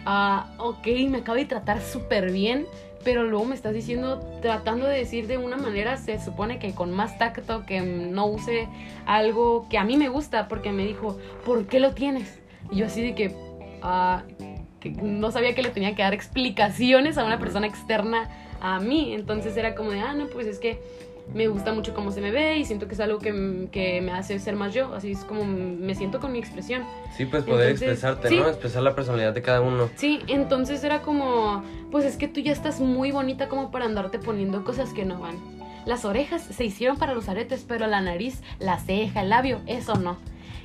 ah, 0.05 0.53
ok, 0.59 0.87
me 1.09 1.19
acabo 1.19 1.37
de 1.37 1.45
tratar 1.45 1.81
súper 1.81 2.31
bien. 2.31 2.65
Pero 3.03 3.23
luego 3.23 3.45
me 3.45 3.55
estás 3.55 3.73
diciendo, 3.73 4.19
tratando 4.41 4.85
de 4.85 4.97
decir 4.97 5.27
de 5.27 5.37
una 5.37 5.55
manera, 5.55 5.97
se 5.97 6.19
supone 6.19 6.59
que 6.59 6.73
con 6.73 6.91
más 6.91 7.17
tacto, 7.17 7.65
que 7.65 7.79
no 7.79 8.25
use 8.25 8.67
algo 9.05 9.67
que 9.69 9.77
a 9.77 9.85
mí 9.85 9.97
me 9.97 10.09
gusta, 10.09 10.47
porque 10.47 10.71
me 10.71 10.85
dijo, 10.85 11.17
¿por 11.45 11.67
qué 11.67 11.79
lo 11.79 11.93
tienes? 11.93 12.41
Y 12.69 12.77
yo 12.77 12.87
así 12.87 13.01
de 13.01 13.15
que, 13.15 13.33
ah, 13.81 14.23
que 14.81 14.89
no 14.89 15.31
sabía 15.31 15.55
que 15.55 15.61
le 15.61 15.69
tenía 15.69 15.95
que 15.95 16.01
dar 16.01 16.13
explicaciones 16.13 17.17
a 17.17 17.23
una 17.23 17.39
persona 17.39 17.67
externa 17.67 18.29
a 18.59 18.79
mí. 18.79 19.13
Entonces 19.13 19.55
era 19.55 19.73
como 19.73 19.91
de, 19.91 20.01
ah, 20.01 20.13
no, 20.13 20.27
pues 20.27 20.47
es 20.47 20.59
que 20.59 20.81
me 21.33 21.47
gusta 21.47 21.73
mucho 21.73 21.93
cómo 21.93 22.11
se 22.11 22.21
me 22.21 22.31
ve 22.31 22.57
y 22.57 22.65
siento 22.65 22.87
que 22.87 22.93
es 22.93 22.99
algo 22.99 23.19
que, 23.19 23.67
que 23.71 24.01
me 24.01 24.11
hace 24.11 24.39
ser 24.39 24.55
más 24.55 24.73
yo. 24.73 24.93
Así 24.93 25.11
es 25.11 25.23
como 25.23 25.43
me 25.43 25.93
siento 25.95 26.19
con 26.19 26.31
mi 26.31 26.39
expresión. 26.39 26.83
Sí, 27.15 27.25
pues 27.25 27.43
poder 27.43 27.71
Entonces, 27.71 27.89
expresarte, 27.89 28.29
sí. 28.29 28.37
¿no? 28.37 28.47
Expresar 28.47 28.83
la 28.83 28.95
personalidad 28.95 29.33
de 29.33 29.41
cada 29.41 29.61
uno. 29.61 29.89
Sí, 29.95 30.21
entonces 30.27 30.83
era 30.83 31.01
como, 31.01 31.63
pues 31.91 32.05
es 32.05 32.17
que 32.17 32.27
tú 32.27 32.39
ya 32.39 32.51
estás 32.51 32.79
muy 32.79 33.11
bonita 33.11 33.47
como 33.47 33.71
para 33.71 33.85
andarte 33.85 34.19
poniendo 34.19 34.63
cosas 34.63 34.93
que 34.93 35.05
no 35.05 35.19
van. 35.19 35.35
Las 35.85 36.03
orejas 36.03 36.41
se 36.43 36.65
hicieron 36.65 36.97
para 36.97 37.13
los 37.13 37.29
aretes, 37.29 37.65
pero 37.67 37.87
la 37.87 38.01
nariz, 38.01 38.41
la 38.59 38.77
ceja, 38.79 39.21
el 39.21 39.29
labio, 39.29 39.61
eso 39.67 39.95
no. 39.95 40.17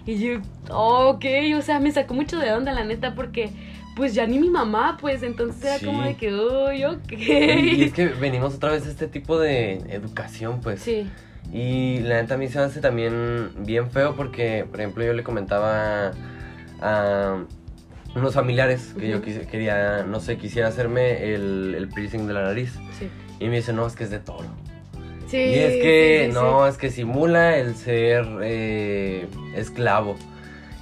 Y 0.04 0.18
yo, 0.18 0.40
ok, 0.70 1.24
o 1.56 1.62
sea, 1.62 1.78
me 1.78 1.92
sacó 1.92 2.14
mucho 2.14 2.38
de 2.38 2.52
onda 2.52 2.72
la 2.72 2.84
neta 2.84 3.14
porque 3.14 3.50
pues 3.96 4.14
ya 4.14 4.26
ni 4.26 4.38
mi 4.38 4.48
mamá, 4.50 4.96
pues 5.00 5.22
entonces 5.22 5.62
era 5.64 5.78
Sí. 5.78 5.86
como 5.86 6.02
de 6.02 6.16
que, 6.16 6.32
uy, 6.34 6.84
ok. 6.84 7.12
Y 7.12 7.84
es 7.84 7.92
que 7.92 8.06
venimos 8.06 8.54
otra 8.54 8.70
vez 8.70 8.86
a 8.86 8.90
este 8.90 9.06
tipo 9.08 9.38
de 9.38 9.74
educación, 9.90 10.60
pues. 10.60 10.80
Sí, 10.82 11.10
Y 11.52 11.98
la 12.00 12.22
neta 12.22 12.34
a 12.34 12.38
mí 12.38 12.48
se 12.48 12.58
hace 12.60 12.80
también 12.80 13.50
bien 13.66 13.90
feo 13.90 14.14
porque, 14.16 14.64
por 14.70 14.80
ejemplo, 14.80 15.04
yo 15.04 15.12
le 15.12 15.22
comentaba 15.24 16.12
a 16.80 17.36
unos 18.14 18.34
familiares 18.34 18.94
que 18.98 19.08
yo 19.08 19.20
quise- 19.22 19.46
quería, 19.46 20.04
no 20.04 20.20
sé, 20.20 20.36
quisiera 20.36 20.68
hacerme 20.68 21.34
el, 21.34 21.74
el 21.76 21.88
piercing 21.88 22.26
de 22.26 22.32
la 22.34 22.42
nariz. 22.44 22.72
sí. 22.98 23.08
Y 23.40 23.48
me 23.48 23.56
dice, 23.56 23.72
no, 23.72 23.86
es 23.86 23.96
que 23.96 24.04
es 24.04 24.10
de 24.10 24.20
toro. 24.20 24.46
Sí, 25.26 25.36
y 25.36 25.54
es 25.58 25.82
que, 25.82 26.26
sí, 26.28 26.32
no, 26.34 26.64
es 26.68 26.76
que 26.78 26.90
simula 26.90 27.56
el 27.58 27.74
ser 27.74 28.24
eh, 28.42 29.26
esclavo. 29.56 30.14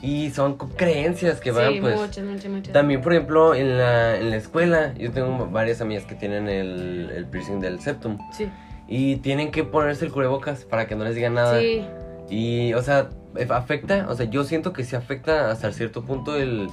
Y 0.02 0.30
son 0.30 0.56
creencias 0.56 1.40
que 1.40 1.50
van, 1.50 1.74
sí, 1.74 1.80
pues. 1.80 1.94
muchas, 1.94 2.24
muchas, 2.24 2.50
muchas. 2.50 2.72
También, 2.72 3.02
por 3.02 3.12
ejemplo, 3.12 3.54
en 3.54 3.76
la, 3.76 4.16
en 4.16 4.30
la 4.30 4.36
escuela, 4.36 4.94
yo 4.94 5.10
tengo 5.12 5.46
varias 5.46 5.80
amigas 5.82 6.04
que 6.04 6.14
tienen 6.14 6.48
el, 6.48 7.10
el 7.14 7.26
piercing 7.26 7.60
del 7.60 7.80
septum. 7.80 8.18
Sí, 8.32 8.48
Y 8.88 9.16
tienen 9.16 9.50
que 9.50 9.62
ponerse 9.64 10.06
el 10.06 10.10
cubrebocas 10.10 10.64
para 10.64 10.86
que 10.86 10.94
no 10.96 11.04
les 11.04 11.14
digan 11.14 11.34
nada. 11.34 11.60
sí, 11.60 11.84
Y, 12.30 12.72
o 12.74 12.82
sea, 12.82 13.10
eh, 13.36 13.46
afecta, 13.50 14.06
o 14.08 14.14
sea, 14.16 14.24
yo 14.26 14.44
siento 14.44 14.72
que 14.72 14.84
sí 14.84 14.96
afecta 14.96 15.50
hasta 15.50 15.70
cierto 15.72 16.02
punto 16.02 16.36
el 16.36 16.68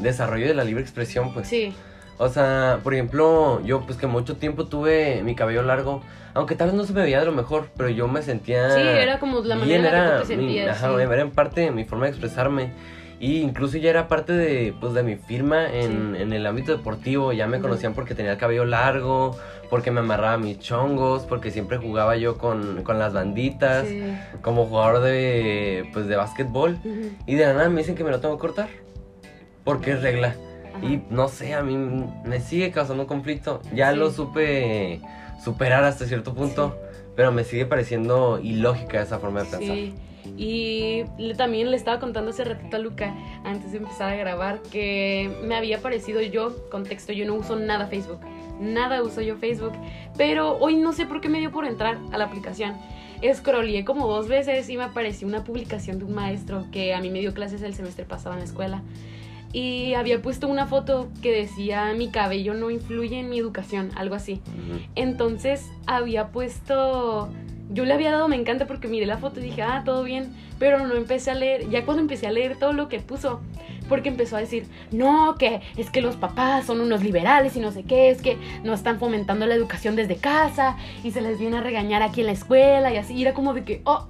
desarrollo 0.00 0.48
de 0.48 0.54
la 0.54 0.64
libre 0.64 0.82
expresión, 0.82 1.32
pues. 1.32 1.48
sí. 1.48 1.72
O 2.18 2.28
sea, 2.28 2.78
por 2.84 2.94
ejemplo, 2.94 3.60
yo 3.64 3.80
pues 3.80 3.98
que 3.98 4.06
mucho 4.06 4.36
tiempo 4.36 4.66
tuve 4.66 5.22
mi 5.24 5.34
cabello 5.34 5.62
largo, 5.62 6.02
aunque 6.34 6.54
tal 6.54 6.68
vez 6.68 6.76
no 6.76 6.84
se 6.84 6.92
me 6.92 7.02
veía 7.02 7.18
de 7.20 7.26
lo 7.26 7.32
mejor, 7.32 7.68
pero 7.76 7.88
yo 7.88 8.06
me 8.08 8.22
sentía... 8.22 8.70
Sí, 8.70 8.80
era 8.80 9.18
como 9.18 9.40
la 9.40 9.56
manera 9.56 9.64
bien, 9.66 9.78
en 9.78 9.84
la 9.84 9.90
que 9.90 9.96
era 9.96 10.20
tú 10.22 10.28
te 10.28 10.36
mi- 10.36 10.44
sentías. 10.44 10.76
ajá, 10.76 10.94
sí. 10.96 11.02
era 11.02 11.20
en 11.22 11.30
parte 11.30 11.70
mi 11.70 11.84
forma 11.84 12.04
de 12.04 12.10
expresarme. 12.10 12.70
Y 13.18 13.40
incluso 13.40 13.76
ya 13.78 13.90
era 13.90 14.08
parte 14.08 14.32
de, 14.32 14.74
pues, 14.80 14.94
de 14.94 15.04
mi 15.04 15.14
firma 15.14 15.66
en, 15.72 16.16
en 16.16 16.32
el 16.32 16.44
ámbito 16.44 16.76
deportivo. 16.76 17.32
Ya 17.32 17.46
me 17.46 17.60
conocían 17.60 17.94
porque 17.94 18.16
tenía 18.16 18.32
el 18.32 18.38
cabello 18.38 18.64
largo, 18.64 19.36
porque 19.70 19.92
me 19.92 20.00
amarraba 20.00 20.38
mis 20.38 20.58
chongos, 20.58 21.22
porque 21.28 21.52
siempre 21.52 21.76
jugaba 21.78 22.16
yo 22.16 22.36
con, 22.36 22.82
con 22.82 22.98
las 22.98 23.12
banditas, 23.12 23.86
Sí. 23.86 24.02
como 24.42 24.66
jugador 24.66 25.02
de, 25.02 25.88
pues, 25.92 26.08
de 26.08 26.16
básquetbol. 26.16 26.78
Ujú. 26.84 27.10
Y 27.26 27.36
de 27.36 27.46
la 27.46 27.52
nada 27.54 27.68
me 27.68 27.82
dicen 27.82 27.94
que 27.94 28.02
me 28.02 28.10
lo 28.10 28.18
tengo 28.18 28.36
que 28.36 28.40
cortar, 28.40 28.68
porque 29.62 29.92
es 29.92 30.02
regla. 30.02 30.34
Ajá. 30.74 30.84
Y 30.86 31.02
no 31.10 31.28
sé, 31.28 31.54
a 31.54 31.62
mí 31.62 31.76
me 32.24 32.40
sigue 32.40 32.70
causando 32.70 33.06
conflicto. 33.06 33.60
Ya 33.74 33.92
Sí. 33.92 33.98
lo 33.98 34.10
supe 34.10 35.00
superar 35.42 35.84
hasta 35.84 36.06
cierto 36.06 36.34
punto, 36.34 36.76
pero 37.16 37.32
me 37.32 37.44
sigue 37.44 37.66
pareciendo 37.66 38.38
ilógica 38.42 39.02
esa 39.02 39.18
forma 39.18 39.42
de 39.42 39.50
pensar. 39.50 39.76
Sí, 39.76 39.94
y 40.36 41.04
le- 41.18 41.34
también 41.34 41.70
le 41.70 41.76
estaba 41.76 41.98
contando 41.98 42.30
hace 42.30 42.44
ratito 42.44 42.76
a 42.76 42.78
Luca, 42.80 43.14
antes 43.44 43.72
de 43.72 43.78
empezar 43.78 44.12
a 44.12 44.16
grabar, 44.16 44.60
que 44.70 45.30
me 45.44 45.56
había 45.56 45.80
parecido 45.82 46.20
yo, 46.22 46.68
contexto, 46.70 47.12
yo 47.12 47.26
no 47.26 47.34
uso 47.34 47.56
nada 47.56 47.86
Facebook, 47.88 48.20
nada 48.60 49.02
uso 49.02 49.20
yo 49.20 49.36
Facebook, 49.36 49.72
pero 50.16 50.56
hoy 50.58 50.76
no 50.76 50.92
sé 50.92 51.06
por 51.06 51.20
qué 51.20 51.28
me 51.28 51.40
dio 51.40 51.50
por 51.50 51.64
entrar 51.66 51.98
a 52.12 52.18
la 52.18 52.24
aplicación. 52.24 52.74
Scrollé 53.34 53.84
como 53.84 54.06
dos 54.08 54.28
veces 54.28 54.68
y 54.68 54.76
me 54.76 54.84
apareció 54.84 55.28
una 55.28 55.44
publicación 55.44 55.98
de 55.98 56.04
un 56.04 56.14
maestro 56.14 56.66
que 56.72 56.94
a 56.94 57.00
mí 57.00 57.08
me 57.10 57.20
dio 57.20 57.34
clases 57.34 57.62
el 57.62 57.74
semestre 57.74 58.04
pasado 58.04 58.32
en 58.34 58.40
la 58.40 58.44
escuela. 58.44 58.82
Y 59.52 59.94
había 59.94 60.22
puesto 60.22 60.48
una 60.48 60.66
foto 60.66 61.08
que 61.20 61.30
decía 61.30 61.92
mi 61.94 62.10
cabello 62.10 62.54
no 62.54 62.70
influye 62.70 63.18
en 63.18 63.28
mi 63.28 63.38
educación, 63.38 63.90
algo 63.96 64.14
así. 64.14 64.40
Entonces 64.94 65.70
había 65.86 66.28
puesto. 66.28 67.30
Yo 67.70 67.84
le 67.84 67.94
había 67.94 68.10
dado 68.10 68.28
me 68.28 68.36
encanta 68.36 68.66
porque 68.66 68.88
miré 68.88 69.06
la 69.06 69.18
foto 69.18 69.40
y 69.40 69.44
dije, 69.44 69.62
ah, 69.62 69.82
todo 69.84 70.04
bien. 70.04 70.34
Pero 70.58 70.86
no 70.86 70.94
empecé 70.94 71.30
a 71.30 71.34
leer. 71.34 71.68
Ya 71.68 71.84
cuando 71.84 72.02
empecé 72.02 72.26
a 72.26 72.32
leer 72.32 72.58
todo 72.58 72.72
lo 72.72 72.88
que 72.88 73.00
puso, 73.00 73.40
porque 73.88 74.08
empezó 74.08 74.36
a 74.36 74.40
decir, 74.40 74.66
no, 74.90 75.34
que 75.38 75.60
es 75.76 75.90
que 75.90 76.00
los 76.00 76.16
papás 76.16 76.64
son 76.64 76.80
unos 76.80 77.02
liberales 77.02 77.56
y 77.56 77.60
no 77.60 77.72
sé 77.72 77.82
qué, 77.82 78.10
es 78.10 78.22
que 78.22 78.38
no 78.64 78.72
están 78.72 78.98
fomentando 78.98 79.46
la 79.46 79.54
educación 79.54 79.96
desde 79.96 80.16
casa 80.16 80.76
y 81.04 81.10
se 81.10 81.20
les 81.20 81.38
viene 81.38 81.58
a 81.58 81.60
regañar 81.60 82.02
aquí 82.02 82.20
en 82.20 82.26
la 82.26 82.32
escuela 82.32 82.92
y 82.92 82.96
así. 82.96 83.14
Y 83.14 83.22
era 83.22 83.34
como 83.34 83.52
de 83.52 83.64
que, 83.64 83.82
oh, 83.84 84.08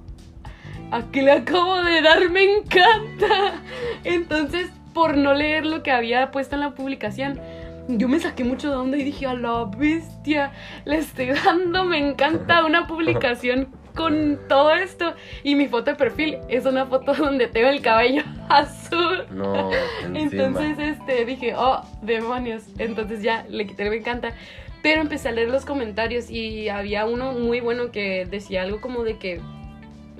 ¿a 0.91 1.03
qué 1.11 1.21
le 1.21 1.31
acabo 1.31 1.81
de 1.83 2.01
dar? 2.01 2.29
Me 2.29 2.43
encanta. 2.43 3.61
Entonces, 4.03 4.69
por 4.93 5.17
no 5.17 5.33
leer 5.33 5.65
lo 5.65 5.83
que 5.83 5.91
había 5.91 6.31
puesto 6.31 6.55
en 6.55 6.61
la 6.61 6.71
publicación, 6.71 7.39
yo 7.87 8.07
me 8.07 8.19
saqué 8.19 8.43
mucho 8.43 8.69
de 8.69 8.75
onda 8.77 8.97
y 8.97 9.03
dije, 9.03 9.25
a 9.25 9.33
la 9.33 9.65
bestia, 9.65 10.51
le 10.85 10.97
estoy 10.97 11.31
dando, 11.45 11.83
me 11.83 11.97
encanta 11.97 12.65
una 12.65 12.87
publicación 12.87 13.69
con 13.95 14.39
todo 14.47 14.73
esto. 14.73 15.13
Y 15.43 15.55
mi 15.55 15.67
foto 15.67 15.91
de 15.91 15.95
perfil 15.95 16.37
es 16.49 16.65
una 16.65 16.85
foto 16.85 17.13
donde 17.17 17.47
tengo 17.47 17.69
el 17.69 17.81
cabello 17.81 18.23
azul. 18.49 19.25
No, 19.31 19.71
encima. 20.03 20.43
Entonces, 20.45 20.79
este, 20.79 21.25
dije, 21.25 21.53
oh, 21.55 21.81
demonios. 22.01 22.63
Entonces 22.77 23.21
ya 23.21 23.45
le 23.49 23.65
quité 23.65 23.83
el 23.83 23.89
me 23.89 23.97
encanta. 23.97 24.33
Pero 24.81 25.01
empecé 25.01 25.29
a 25.29 25.31
leer 25.31 25.49
los 25.49 25.63
comentarios 25.63 26.29
y 26.29 26.67
había 26.67 27.05
uno 27.05 27.31
muy 27.31 27.61
bueno 27.61 27.91
que 27.91 28.25
decía 28.25 28.63
algo 28.63 28.81
como 28.81 29.03
de 29.03 29.17
que, 29.17 29.39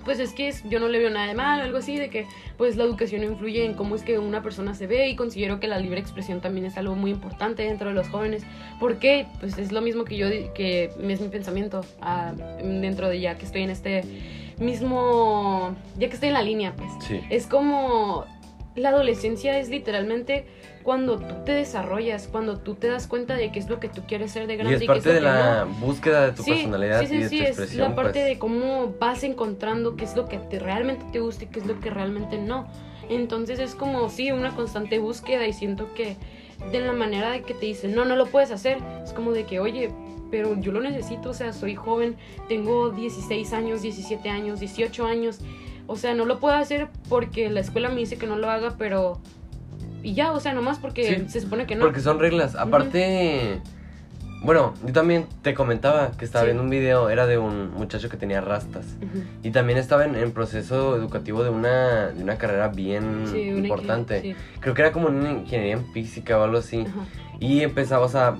pues 0.04 0.20
es 0.20 0.34
que 0.34 0.54
yo 0.66 0.80
no 0.80 0.88
le 0.88 1.00
veo 1.00 1.10
nada 1.10 1.28
de 1.28 1.34
malo, 1.34 1.64
algo 1.64 1.78
así, 1.78 1.98
de 1.98 2.10
que 2.10 2.26
pues 2.58 2.76
la 2.76 2.84
educación 2.84 3.24
influye 3.24 3.66
en 3.66 3.74
cómo 3.74 3.96
es 3.96 4.04
que 4.04 4.20
una 4.20 4.42
persona 4.42 4.74
se 4.74 4.88
ve 4.88 5.08
y 5.10 5.16
considero 5.16 5.60
que 5.60 5.68
la 5.68 5.80
libre 5.80 6.00
expresión 6.00 6.42
también 6.42 6.66
es 6.66 6.78
algo 6.78 6.96
muy 6.96 7.12
importante 7.12 7.64
dentro 7.64 7.90
de 7.90 7.96
los 7.96 8.08
jóvenes. 8.10 8.44
porque 8.80 9.28
Pues 9.40 9.58
es 9.58 9.72
lo 9.72 9.82
mismo 9.82 10.04
que 10.04 10.18
yo, 10.18 10.28
que 10.54 10.86
es 10.86 11.22
mi 11.22 11.30
pensamiento 11.30 11.86
ah, 12.02 12.34
dentro 12.64 13.10
de 13.10 13.20
ya 13.20 13.38
que 13.38 13.46
estoy 13.46 13.64
en 13.64 13.70
este 13.70 14.04
mismo, 14.60 15.76
ya 15.98 16.08
que 16.08 16.14
estoy 16.14 16.30
en 16.30 16.34
la 16.34 16.42
línea, 16.42 16.74
pues. 16.76 16.92
Sí. 17.08 17.20
Es 17.30 17.48
como 17.48 18.26
la 18.76 18.90
adolescencia 18.90 19.58
es 19.60 19.70
literalmente 19.70 20.46
cuando 20.84 21.18
tú 21.20 21.46
te 21.46 21.54
desarrollas, 21.54 22.28
cuando 22.28 22.60
tú 22.60 22.76
te 22.76 22.88
das 22.88 23.08
cuenta 23.08 23.36
de 23.36 23.52
qué 23.52 23.60
es 23.60 23.70
lo 23.70 23.80
que 23.80 23.88
tú 23.88 24.02
quieres 24.08 24.32
ser 24.32 24.48
de 24.48 24.54
Y 24.56 24.58
grande 24.58 24.76
es 24.76 24.82
qué 24.82 24.88
parte 24.88 25.10
lo 25.10 25.16
de 25.16 25.22
la 25.22 25.66
no. 25.66 25.72
búsqueda 25.76 26.26
de 26.26 26.32
tu 26.34 26.44
Sí, 26.44 26.52
personalidad 26.52 27.00
sí, 27.02 27.08
sí, 27.08 27.14
y 27.16 27.20
de 27.20 27.30
sí, 27.30 27.38
tu 27.56 27.62
es 27.64 27.76
la 27.76 27.96
parte 27.96 28.20
pues. 28.20 28.26
de 28.26 28.40
cómo 28.40 28.94
vas 29.00 29.24
encontrando 29.24 29.96
qué 29.96 30.04
es 30.06 30.16
lo 30.16 30.28
que 30.28 30.38
te, 30.38 30.60
realmente 30.60 31.06
te 31.12 31.20
gusta 31.20 31.46
y 31.46 31.48
qué 31.48 31.60
es 31.60 31.66
lo 31.66 31.80
que 31.80 31.90
realmente 31.90 32.38
no. 32.38 32.68
Entonces 33.10 33.60
es 33.60 33.76
como, 33.76 34.10
sí, 34.10 34.32
una 34.32 34.56
constante 34.56 35.00
búsqueda 35.00 35.46
y 35.48 35.54
siento 35.54 35.94
que 35.94 36.18
de 36.72 36.80
la 36.80 36.94
manera 36.94 37.32
de 37.32 37.42
que 37.42 37.54
te 37.54 37.66
dicen, 37.66 37.94
no, 37.96 38.06
no 38.06 38.16
lo 38.16 38.26
puedes 38.28 38.52
hacer, 38.52 38.78
es 39.04 39.14
como 39.14 39.32
de 39.34 39.46
que, 39.46 39.60
oye, 39.60 39.92
pero 40.32 40.60
yo 40.60 40.72
lo 40.72 40.80
necesito, 40.82 41.30
o 41.30 41.34
sea, 41.34 41.54
soy 41.54 41.76
joven, 41.76 42.16
tengo 42.50 42.90
16 42.90 43.54
años, 43.54 43.82
17 43.82 44.30
años, 44.30 44.60
18 44.60 45.06
años, 45.06 45.40
o 45.88 45.96
sea, 45.96 46.14
no 46.14 46.26
lo 46.26 46.40
puedo 46.40 46.56
hacer 46.56 46.88
porque 47.10 47.50
la 47.50 47.60
escuela 47.60 47.90
me 47.90 47.96
dice 47.96 48.18
que 48.18 48.28
no 48.28 48.36
lo 48.38 48.50
haga, 48.50 48.76
pero... 48.78 49.20
Y 50.02 50.14
ya, 50.16 50.32
o 50.34 50.40
sea, 50.40 50.54
nomás 50.54 50.80
porque 50.80 51.16
Sí, 51.18 51.30
se 51.30 51.40
supone 51.42 51.66
que 51.66 51.76
no. 51.76 51.86
Porque 51.86 52.02
son 52.02 52.20
reglas. 52.20 52.56
Aparte, 52.56 53.62
bueno, 54.44 54.74
yo 54.86 54.92
también 54.92 55.26
te 55.42 55.54
comentaba 55.54 56.12
que 56.12 56.26
estaba 56.26 56.44
Sí. 56.44 56.48
viendo 56.48 56.62
un 56.64 56.70
video, 56.70 57.10
era 57.10 57.26
de 57.26 57.38
un 57.38 57.72
muchacho 57.72 58.10
que 58.10 58.18
tenía 58.18 58.42
rastas. 58.42 58.86
Y 59.44 59.52
también 59.52 59.80
estaba 59.80 60.04
en, 60.04 60.16
en 60.16 60.32
proceso 60.34 60.98
educativo 60.98 61.44
de 61.46 61.50
una, 61.52 62.08
de 62.08 62.22
una 62.22 62.38
carrera 62.38 62.68
bien 62.68 63.24
Sí, 63.32 63.50
una 63.52 63.60
importante. 63.60 64.22
sí. 64.22 64.36
Creo 64.60 64.74
que 64.74 64.82
era 64.82 64.92
como 64.92 65.08
una 65.08 65.32
ingeniería 65.32 65.76
en 65.76 65.86
física 65.94 66.38
o 66.38 66.44
algo 66.44 66.58
así. 66.58 66.86
Y 67.40 67.62
empezaba, 67.62 68.06
o 68.06 68.10
sea, 68.10 68.38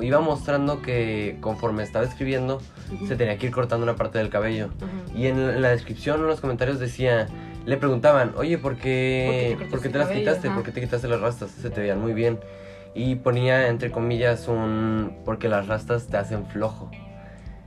iba 0.00 0.20
mostrando 0.20 0.80
que 0.80 1.36
conforme 1.40 1.82
estaba 1.82 2.04
escribiendo, 2.04 2.60
se 3.06 3.16
tenía 3.16 3.36
que 3.36 3.46
ir 3.46 3.52
cortando 3.52 3.84
una 3.84 3.96
parte 3.96 4.18
del 4.18 4.30
cabello. 4.30 4.68
Y 5.14 5.26
en, 5.26 5.60
la 5.60 5.68
descripción, 5.70 6.20
en 6.20 6.26
los 6.28 6.40
comentarios 6.40 6.78
decía, 6.78 7.26
le 7.66 7.76
preguntaban, 7.76 8.32
oye, 8.36 8.56
¿por 8.56 8.76
qué, 8.76 9.56
¿Por 9.58 9.58
qué 9.58 9.64
te 9.64 9.70
¿por 9.70 9.80
qué 9.82 9.88
cortaste 9.88 9.88
te 9.90 9.98
las 9.98 10.06
cabello? 10.08 10.20
quitaste? 10.20 10.48
Ajá. 10.48 10.56
¿Por 10.56 10.64
qué 10.64 10.72
te 10.72 10.80
quitaste 10.80 11.08
las 11.08 11.20
rastas? 11.20 11.50
Se 11.50 11.68
te 11.68 11.80
veían 11.80 12.00
muy 12.00 12.14
bien. 12.14 12.38
Y 12.94 13.16
ponía, 13.16 13.68
entre 13.68 13.90
comillas, 13.90 14.48
un, 14.48 15.18
porque 15.24 15.48
las 15.48 15.66
rastas 15.66 16.06
te 16.06 16.16
hacen 16.16 16.46
flojo. 16.46 16.90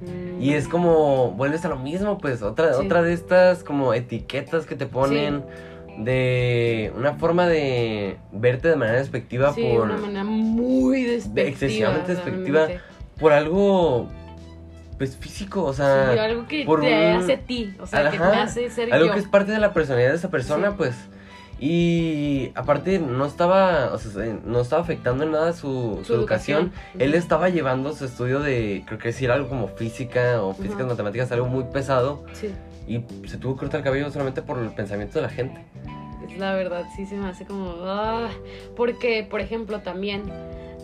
Mm. 0.02 0.42
Y 0.42 0.54
es 0.54 0.68
como, 0.68 1.32
vuelves 1.32 1.64
a 1.66 1.70
lo 1.70 1.78
mismo, 1.78 2.18
pues, 2.18 2.42
otra, 2.42 2.74
Sí. 2.74 2.86
otra 2.86 3.04
de 3.04 3.14
estas 3.14 3.64
como 3.64 3.94
etiquetas 3.94 4.66
que 4.66 4.76
te 4.76 4.88
ponen 4.88 5.44
de 5.98 6.92
una 6.98 7.14
forma 7.16 7.48
de 7.48 8.18
verte 8.32 8.70
de 8.70 8.76
manera 8.76 8.98
despectiva 8.98 9.54
Sí, 9.54 9.62
por, 9.62 9.82
una 9.84 9.98
manera 9.98 10.24
despectiva. 11.14 11.48
excesivamente 11.50 12.16
despectiva. 12.16 12.68
por 13.20 13.34
algo, 13.34 14.08
pues, 14.98 15.16
físico, 15.18 15.64
o 15.64 15.74
sea... 15.74 16.12
Sí, 16.14 16.20
algo 16.20 16.48
que 16.48 16.64
por 16.66 16.82
te 16.82 16.88
un- 16.88 17.18
hace 17.22 17.34
a 17.34 17.40
ti, 17.40 17.74
o 17.80 17.86
sea, 17.88 18.10
que 18.10 18.18
Ajá, 18.18 18.32
te 18.32 18.38
hace 18.38 18.70
ser 18.70 18.94
algo 18.94 19.08
yo. 19.08 19.14
que 19.14 19.20
es 19.20 19.28
parte 19.28 19.52
de 19.52 19.60
la 19.60 19.74
personalidad 19.74 20.10
de 20.10 20.16
esa 20.18 20.30
persona, 20.30 20.70
Sí. 20.70 20.76
pues. 20.78 20.96
Y 21.64 22.52
aparte 22.56 22.98
no 22.98 23.24
estaba, 23.24 23.94
o 23.94 23.98
sea, 24.00 24.12
se- 24.12 24.40
no 24.44 24.62
estaba 24.62 24.82
afectando 24.82 25.24
en 25.24 25.32
nada 25.32 25.54
su, 25.54 25.98
su 26.00 26.06
Su 26.06 26.14
educación. 26.16 26.64
educación. 26.74 27.02
Él 27.02 27.14
estaba 27.14 27.50
llevando 27.50 27.94
su 27.94 28.06
estudio 28.06 28.40
de, 28.40 28.84
creo 28.88 28.98
que 28.98 29.14
sí 29.14 29.26
era 29.26 29.36
algo 29.36 29.48
como 29.48 29.68
física 29.68 30.42
o 30.42 30.54
físicas, 30.56 30.80
Ajá. 30.82 30.88
matemáticas, 30.90 31.32
algo 31.32 31.46
muy 31.48 31.66
pesado. 31.66 32.26
Sí, 32.34 32.50
Y 32.88 33.04
se 33.28 33.38
tuvo 33.38 33.54
que 33.54 33.60
cortar 33.60 33.82
el 33.82 33.84
cabello 33.84 34.10
solamente 34.10 34.42
por 34.42 34.58
el 34.58 34.70
pensamiento 34.72 35.20
de 35.20 35.22
la 35.22 35.30
gente. 35.30 35.64
es 36.28 36.36
la 36.40 36.56
verdad, 36.56 36.84
sí 36.96 37.06
se 37.06 37.16
me 37.16 37.28
hace 37.30 37.46
como... 37.46 37.76
ah, 37.84 38.30
porque, 38.76 39.28
por 39.30 39.40
ejemplo, 39.40 39.82
también 39.82 40.24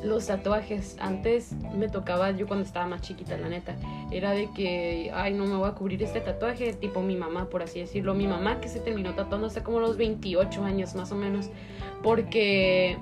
los 0.04 0.27
tatuajes, 0.27 0.96
antes 1.00 1.54
me 1.75 1.89
tocaba, 1.89 2.32
yo 2.32 2.48
cuando 2.48 2.66
estaba 2.66 2.88
más 2.88 3.01
chiquita, 3.01 3.38
la 3.38 3.50
neta, 3.50 3.75
era 4.12 4.32
de 4.32 4.50
que, 4.51 5.12
ay, 5.13 5.34
no 5.34 5.46
me 5.46 5.56
voy 5.56 5.70
a 5.70 5.74
cubrir 5.74 6.01
este 6.04 6.22
tatuaje, 6.22 6.74
tipo 6.74 7.01
mi 7.01 7.16
mamá, 7.16 7.50
por 7.50 7.63
así 7.63 7.80
decirlo. 7.80 8.13
Mi 8.13 8.27
mamá 8.27 8.60
que 8.60 8.68
se 8.68 8.80
terminó 8.80 9.13
tatuando 9.13 9.48
hasta 9.48 9.63
como 9.63 9.80
los 9.80 9.98
28 9.98 10.63
años, 10.63 10.96
más 10.96 11.12
o 11.12 11.16
menos, 11.16 11.50
porque... 12.04 12.98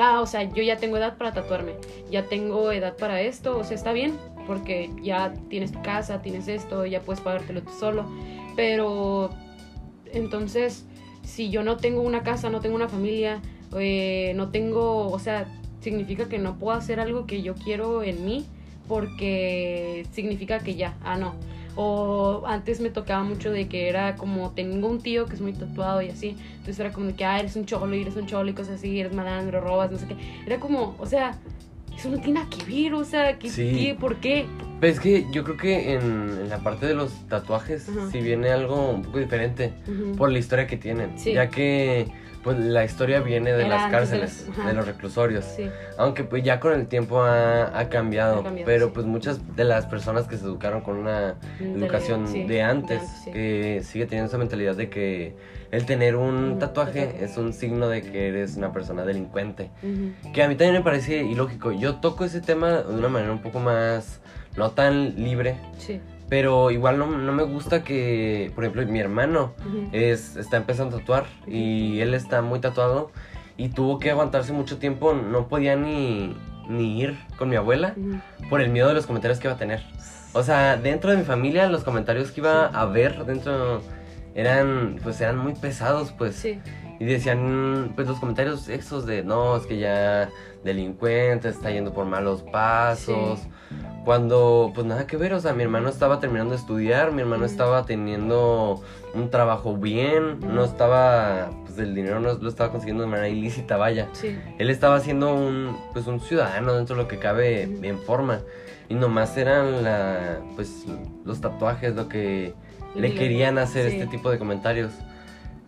Ah, 0.00 0.20
o 0.20 0.26
sea, 0.26 0.44
yo 0.44 0.62
ya 0.62 0.76
tengo 0.76 0.96
edad 0.96 1.16
para 1.16 1.32
tatuarme, 1.32 1.72
ya 2.08 2.22
tengo 2.26 2.70
edad 2.70 2.96
para 2.96 3.20
esto, 3.20 3.58
o 3.58 3.64
sea, 3.64 3.74
está 3.74 3.92
bien, 3.92 4.16
porque 4.46 4.92
ya 5.02 5.34
tienes 5.48 5.72
tu 5.72 5.82
casa, 5.82 6.22
tienes 6.22 6.46
esto, 6.46 6.86
ya 6.86 7.00
puedes 7.00 7.20
pagártelo 7.20 7.62
tú 7.62 7.72
solo, 7.72 8.06
pero 8.54 9.30
entonces, 10.12 10.86
si 11.22 11.50
yo 11.50 11.64
no 11.64 11.78
tengo 11.78 12.02
una 12.02 12.22
casa, 12.22 12.48
no 12.48 12.60
tengo 12.60 12.76
una 12.76 12.88
familia, 12.88 13.42
eh, 13.76 14.32
no 14.36 14.50
tengo, 14.50 15.08
o 15.08 15.18
sea, 15.18 15.46
significa 15.80 16.28
que 16.28 16.38
no 16.38 16.56
puedo 16.56 16.76
hacer 16.76 17.00
algo 17.00 17.26
que 17.26 17.42
yo 17.42 17.54
quiero 17.54 18.02
en 18.02 18.24
mí, 18.24 18.46
porque 18.88 20.06
significa 20.12 20.58
que 20.60 20.74
ya, 20.74 20.96
ah, 21.04 21.16
no. 21.16 21.34
O 21.76 22.42
antes 22.46 22.80
me 22.80 22.90
tocaba 22.90 23.22
mucho 23.22 23.52
de 23.52 23.68
que 23.68 23.88
era 23.88 24.16
como, 24.16 24.50
tengo 24.50 24.88
un 24.88 24.98
tío 25.00 25.26
que 25.26 25.34
es 25.34 25.40
muy 25.40 25.52
tatuado 25.52 26.02
y 26.02 26.08
así, 26.08 26.36
entonces 26.52 26.80
era 26.80 26.92
como 26.92 27.06
de 27.06 27.14
que, 27.14 27.24
ah, 27.24 27.38
eres 27.38 27.54
un 27.54 27.66
cholo 27.66 27.94
y 27.94 28.00
eres 28.02 28.16
un 28.16 28.26
cholo 28.26 28.50
y 28.50 28.54
cosas 28.54 28.76
así, 28.76 28.98
eres 28.98 29.14
malandro, 29.14 29.60
robas, 29.60 29.90
no 29.92 29.98
sé 29.98 30.06
qué. 30.06 30.16
Era 30.44 30.58
como, 30.58 30.96
o 30.98 31.06
sea, 31.06 31.38
eso 31.96 32.08
no 32.10 32.16
tiene 32.18 32.40
nada 32.40 32.48
que 32.50 32.64
ver, 32.64 32.94
o 32.94 33.04
sea, 33.04 33.38
¿qué, 33.38 33.48
Sí. 33.50 33.70
qué, 33.76 33.94
¿por 33.94 34.16
qué? 34.16 34.46
Pero 34.80 34.92
es 34.92 34.98
que 35.00 35.26
yo 35.32 35.44
creo 35.44 35.56
que 35.56 35.92
en, 35.94 36.00
en 36.02 36.48
la 36.48 36.58
parte 36.58 36.86
de 36.86 36.94
los 36.94 37.12
tatuajes 37.28 37.88
sí 38.10 38.20
viene 38.20 38.50
algo 38.50 38.90
un 38.90 39.02
poco 39.02 39.18
diferente 39.18 39.72
por 40.16 40.30
la 40.32 40.38
historia 40.38 40.66
que 40.66 40.76
tienen. 40.76 41.18
Sí. 41.18 41.32
Ya 41.32 41.48
que 41.48 42.06
pues 42.42 42.58
la 42.58 42.84
historia 42.84 43.20
viene 43.20 43.52
de 43.52 43.66
Era 43.66 43.68
las 43.76 43.84
de 43.86 43.90
cárceles, 43.90 44.46
de, 44.66 44.72
los 44.72 44.86
reclusorios. 44.86 45.44
Sí. 45.44 45.68
Aunque 45.96 46.24
pues 46.24 46.42
ya 46.42 46.60
con 46.60 46.72
el 46.72 46.86
tiempo 46.86 47.22
ha, 47.22 47.78
ha 47.78 47.88
cambiado, 47.88 48.40
Ha 48.40 48.44
cambiado, 48.44 48.66
pero 48.66 48.86
sí. 48.86 48.92
pues 48.94 49.06
muchas 49.06 49.56
de 49.56 49.64
las 49.64 49.86
personas 49.86 50.26
que 50.28 50.36
se 50.36 50.44
educaron 50.44 50.80
con 50.82 50.96
una 50.96 51.34
De- 51.58 51.72
educación 51.72 52.28
sí, 52.28 52.44
de 52.44 52.62
antes, 52.62 53.02
que 53.32 53.82
sigue 53.84 54.06
teniendo 54.06 54.28
esa 54.28 54.38
mentalidad 54.38 54.76
de 54.76 54.88
que 54.88 55.36
el 55.70 55.84
tener 55.84 56.16
un 56.16 56.58
tatuaje, 56.58 57.06
tatuaje. 57.06 57.24
es 57.24 57.36
un 57.36 57.52
signo 57.52 57.88
de 57.88 58.02
que 58.02 58.28
eres 58.28 58.56
una 58.56 58.72
persona 58.72 59.04
delincuente. 59.04 59.70
Que 60.32 60.42
a 60.42 60.48
mí 60.48 60.54
también 60.54 60.72
me 60.74 60.82
parece 60.82 61.22
ilógico. 61.24 61.72
Yo 61.72 61.96
toco 61.96 62.24
ese 62.24 62.40
tema 62.40 62.82
de 62.82 62.94
una 62.94 63.08
manera 63.08 63.32
un 63.32 63.42
poco 63.42 63.60
más, 63.60 64.20
no 64.56 64.70
tan 64.70 65.16
libre, 65.22 65.56
Sí. 65.78 66.00
Pero 66.28 66.70
igual 66.70 66.98
no, 66.98 67.06
no 67.06 67.32
me 67.32 67.42
gusta 67.42 67.82
que, 67.82 68.52
por 68.54 68.64
ejemplo, 68.64 68.84
mi 68.86 69.00
hermano 69.00 69.54
es, 69.92 70.36
está 70.36 70.56
empezando 70.56 70.96
a 70.96 71.00
tatuar 71.00 71.26
y 71.46 72.00
él 72.00 72.14
está 72.14 72.42
muy 72.42 72.60
tatuado 72.60 73.10
y 73.56 73.70
tuvo 73.70 73.98
que 73.98 74.10
aguantarse 74.10 74.52
mucho 74.52 74.78
tiempo, 74.78 75.14
no 75.14 75.48
podía 75.48 75.74
ni, 75.76 76.36
ni 76.68 77.00
ir 77.00 77.18
con 77.36 77.48
mi 77.48 77.56
abuela 77.56 77.94
por 78.50 78.60
el 78.60 78.70
miedo 78.70 78.88
de 78.88 78.94
los 78.94 79.06
comentarios 79.06 79.38
que 79.38 79.48
iba 79.48 79.54
a 79.54 79.58
tener. 79.58 79.82
O 80.34 80.42
sea, 80.42 80.76
dentro 80.76 81.10
de 81.10 81.16
mi 81.16 81.24
familia 81.24 81.68
los 81.68 81.82
comentarios 81.82 82.30
que 82.30 82.40
iba 82.40 82.66
a 82.66 82.84
ver 82.84 83.24
dentro 83.24 83.80
eran 84.34 85.00
pues 85.02 85.20
eran 85.20 85.38
muy 85.38 85.54
pesados, 85.54 86.12
pues. 86.12 86.36
Sí. 86.36 86.60
Y 87.00 87.04
decían, 87.04 87.92
pues 87.94 88.08
los 88.08 88.18
comentarios 88.18 88.68
esos 88.68 89.06
de, 89.06 89.22
no, 89.22 89.56
es 89.56 89.66
que 89.66 89.78
ya 89.78 90.30
delincuente, 90.64 91.48
está 91.48 91.70
yendo 91.70 91.92
por 91.92 92.06
malos 92.06 92.42
pasos. 92.42 93.40
Cuando, 94.04 94.72
pues 94.74 94.86
nada 94.86 95.06
que 95.06 95.16
ver, 95.16 95.34
o 95.34 95.40
sea, 95.40 95.52
mi 95.52 95.62
hermano 95.62 95.88
estaba 95.88 96.18
terminando 96.18 96.52
de 96.52 96.60
estudiar, 96.60 97.12
mi 97.12 97.20
hermano 97.20 97.44
estaba 97.44 97.84
teniendo 97.84 98.82
un 99.14 99.30
trabajo 99.30 99.76
bien, 99.76 100.38
no 100.40 100.64
estaba, 100.64 101.50
pues 101.66 101.78
el 101.78 101.94
dinero 101.94 102.18
no 102.20 102.32
lo 102.32 102.48
estaba 102.48 102.70
consiguiendo 102.70 103.02
de 103.02 103.10
manera 103.10 103.28
ilícita, 103.28 103.76
vaya. 103.76 104.08
Sí. 104.12 104.38
Él 104.58 104.70
estaba 104.70 105.00
siendo 105.00 105.34
un, 105.34 105.76
pues 105.92 106.06
un 106.06 106.20
ciudadano 106.20 106.74
dentro 106.74 106.96
de 106.96 107.02
lo 107.02 107.08
que 107.08 107.18
cabe 107.18 107.62
en 107.62 107.98
forma. 107.98 108.40
Y 108.88 108.94
nomás 108.94 109.36
eran 109.36 109.84
la, 109.84 110.40
pues 110.56 110.86
los 111.24 111.40
tatuajes 111.40 111.94
lo 111.94 112.08
que 112.08 112.54
le 112.94 113.14
querían 113.14 113.58
hacer 113.58 113.90
sí. 113.90 113.96
este 113.98 114.08
tipo 114.10 114.30
de 114.30 114.38
comentarios. 114.38 114.92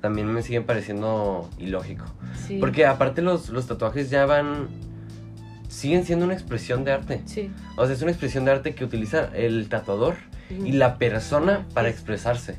También 0.01 0.33
me 0.33 0.41
siguen 0.41 0.65
pareciendo 0.65 1.51
ilógico. 1.59 2.07
Sí. 2.47 2.57
Porque 2.59 2.87
aparte 2.87 3.21
los, 3.21 3.51
los 3.51 3.67
tatuajes 3.67 4.09
ya 4.09 4.25
van, 4.25 4.69
siguen 5.71 6.05
siendo 6.05 6.25
una 6.25 6.35
expresión 6.35 6.85
de 6.85 6.93
arte. 6.93 7.23
Sí. 7.27 7.51
O 7.77 7.85
sea, 7.87 7.95
es 7.95 8.03
una 8.03 8.11
expresión 8.11 8.45
de 8.45 8.51
arte 8.51 8.75
que 8.75 8.85
utiliza 8.85 9.31
el 9.35 9.69
tatuador 9.69 10.17
y 10.51 10.73
la 10.73 10.99
persona 10.99 11.65
para 11.75 11.89
expresarse. 11.89 12.57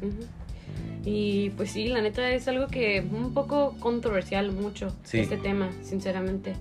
Y 1.03 1.49
pues 1.51 1.71
sí, 1.71 1.87
la 1.87 2.01
neta 2.01 2.29
es 2.31 2.47
algo 2.47 2.67
que 2.67 3.01
un 3.11 3.33
poco 3.33 3.75
controversial 3.79 4.51
mucho 4.51 4.95
Sí. 5.03 5.19
este 5.19 5.37
tema, 5.37 5.69
sinceramente. 5.81 6.53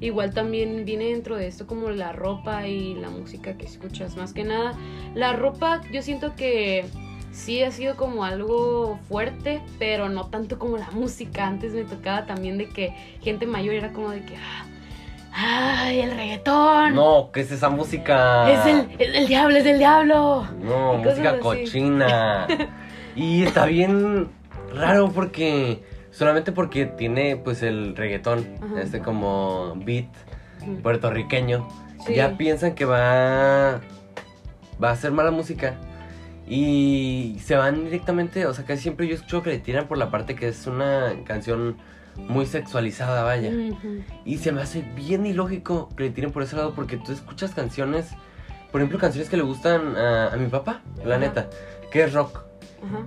Igual 0.00 0.34
también 0.34 0.84
viene 0.84 1.06
dentro 1.06 1.36
de 1.36 1.46
esto 1.48 1.66
como 1.66 1.88
la 1.90 2.12
ropa 2.12 2.68
y 2.68 2.94
la 2.94 3.08
música 3.08 3.54
que 3.56 3.64
escuchas. 3.64 4.16
Más 4.16 4.32
que 4.34 4.44
nada, 4.44 4.74
la 5.14 5.32
ropa 5.32 5.80
yo 5.90 6.02
siento 6.02 6.34
que 6.36 6.84
sí 7.32 7.62
ha 7.62 7.70
sido 7.72 7.96
como 7.96 8.22
algo 8.24 8.98
fuerte, 9.08 9.62
pero 9.78 10.10
no 10.10 10.26
tanto 10.28 10.58
como 10.58 10.76
la 10.76 10.90
música. 10.92 11.46
Antes 11.46 11.72
me 11.72 11.84
tocaba 11.84 12.26
también 12.26 12.58
de 12.58 12.68
que 12.68 12.92
gente 13.22 13.46
mayor 13.46 13.74
era 13.74 13.92
como 13.92 14.10
de 14.10 14.20
que... 14.24 14.36
"Ah, 14.36 14.66
¡Ay, 15.38 16.00
el 16.00 16.12
reggaetón! 16.12 16.94
No, 16.94 17.30
¿qué 17.30 17.40
es 17.40 17.52
esa 17.52 17.68
música? 17.68 18.50
Es 18.50 18.64
el, 18.66 18.88
es 18.98 19.14
el 19.16 19.26
diablo, 19.26 19.56
es 19.56 19.64
del 19.64 19.78
diablo. 19.78 20.46
No, 20.62 20.94
música 20.94 21.38
cochina. 21.40 22.46
y 23.16 23.42
está 23.42 23.66
bien 23.66 24.28
raro 24.74 25.10
porque 25.10 25.82
solamente 26.10 26.52
porque 26.52 26.86
tiene 26.86 27.36
pues 27.36 27.62
el 27.62 27.94
reggaetón, 27.96 28.46
Ajá. 28.62 28.80
este 28.80 29.00
como 29.00 29.74
beat 29.84 30.06
puertorriqueño, 30.82 31.68
Sí. 32.06 32.14
ya 32.14 32.36
piensan 32.36 32.74
que 32.74 32.84
va 32.86 33.80
va 34.82 34.90
a 34.90 34.96
ser 34.96 35.10
mala 35.12 35.30
música 35.30 35.74
y 36.48 37.38
se 37.44 37.56
van 37.56 37.84
directamente, 37.84 38.46
o 38.46 38.54
sea, 38.54 38.64
casi 38.64 38.82
siempre 38.82 39.06
yo 39.08 39.14
escucho 39.14 39.42
que 39.42 39.50
le 39.50 39.58
tiran 39.58 39.86
por 39.86 39.98
la 39.98 40.10
parte 40.10 40.34
que 40.34 40.48
es 40.48 40.66
una 40.66 41.12
canción 41.24 41.76
muy 42.18 42.46
sexualizada, 42.46 43.22
vaya. 43.22 43.50
Y 44.24 44.38
se 44.38 44.52
me 44.52 44.62
hace 44.62 44.82
bien 44.94 45.26
ilógico 45.26 45.88
que 45.96 46.04
le 46.04 46.10
tiren 46.10 46.32
por 46.32 46.42
ese 46.42 46.56
lado 46.56 46.72
porque 46.74 46.96
tú 46.96 47.12
escuchas 47.12 47.52
canciones, 47.52 48.08
por 48.72 48.80
ejemplo, 48.80 48.98
canciones 48.98 49.28
que 49.30 49.36
le 49.36 49.42
gustan 49.42 49.96
a, 49.96 50.32
a 50.32 50.36
mi 50.36 50.46
papá, 50.46 50.82
la 51.04 51.18
neta, 51.18 51.48
que 51.90 52.02
es 52.04 52.12
rock. 52.12 52.40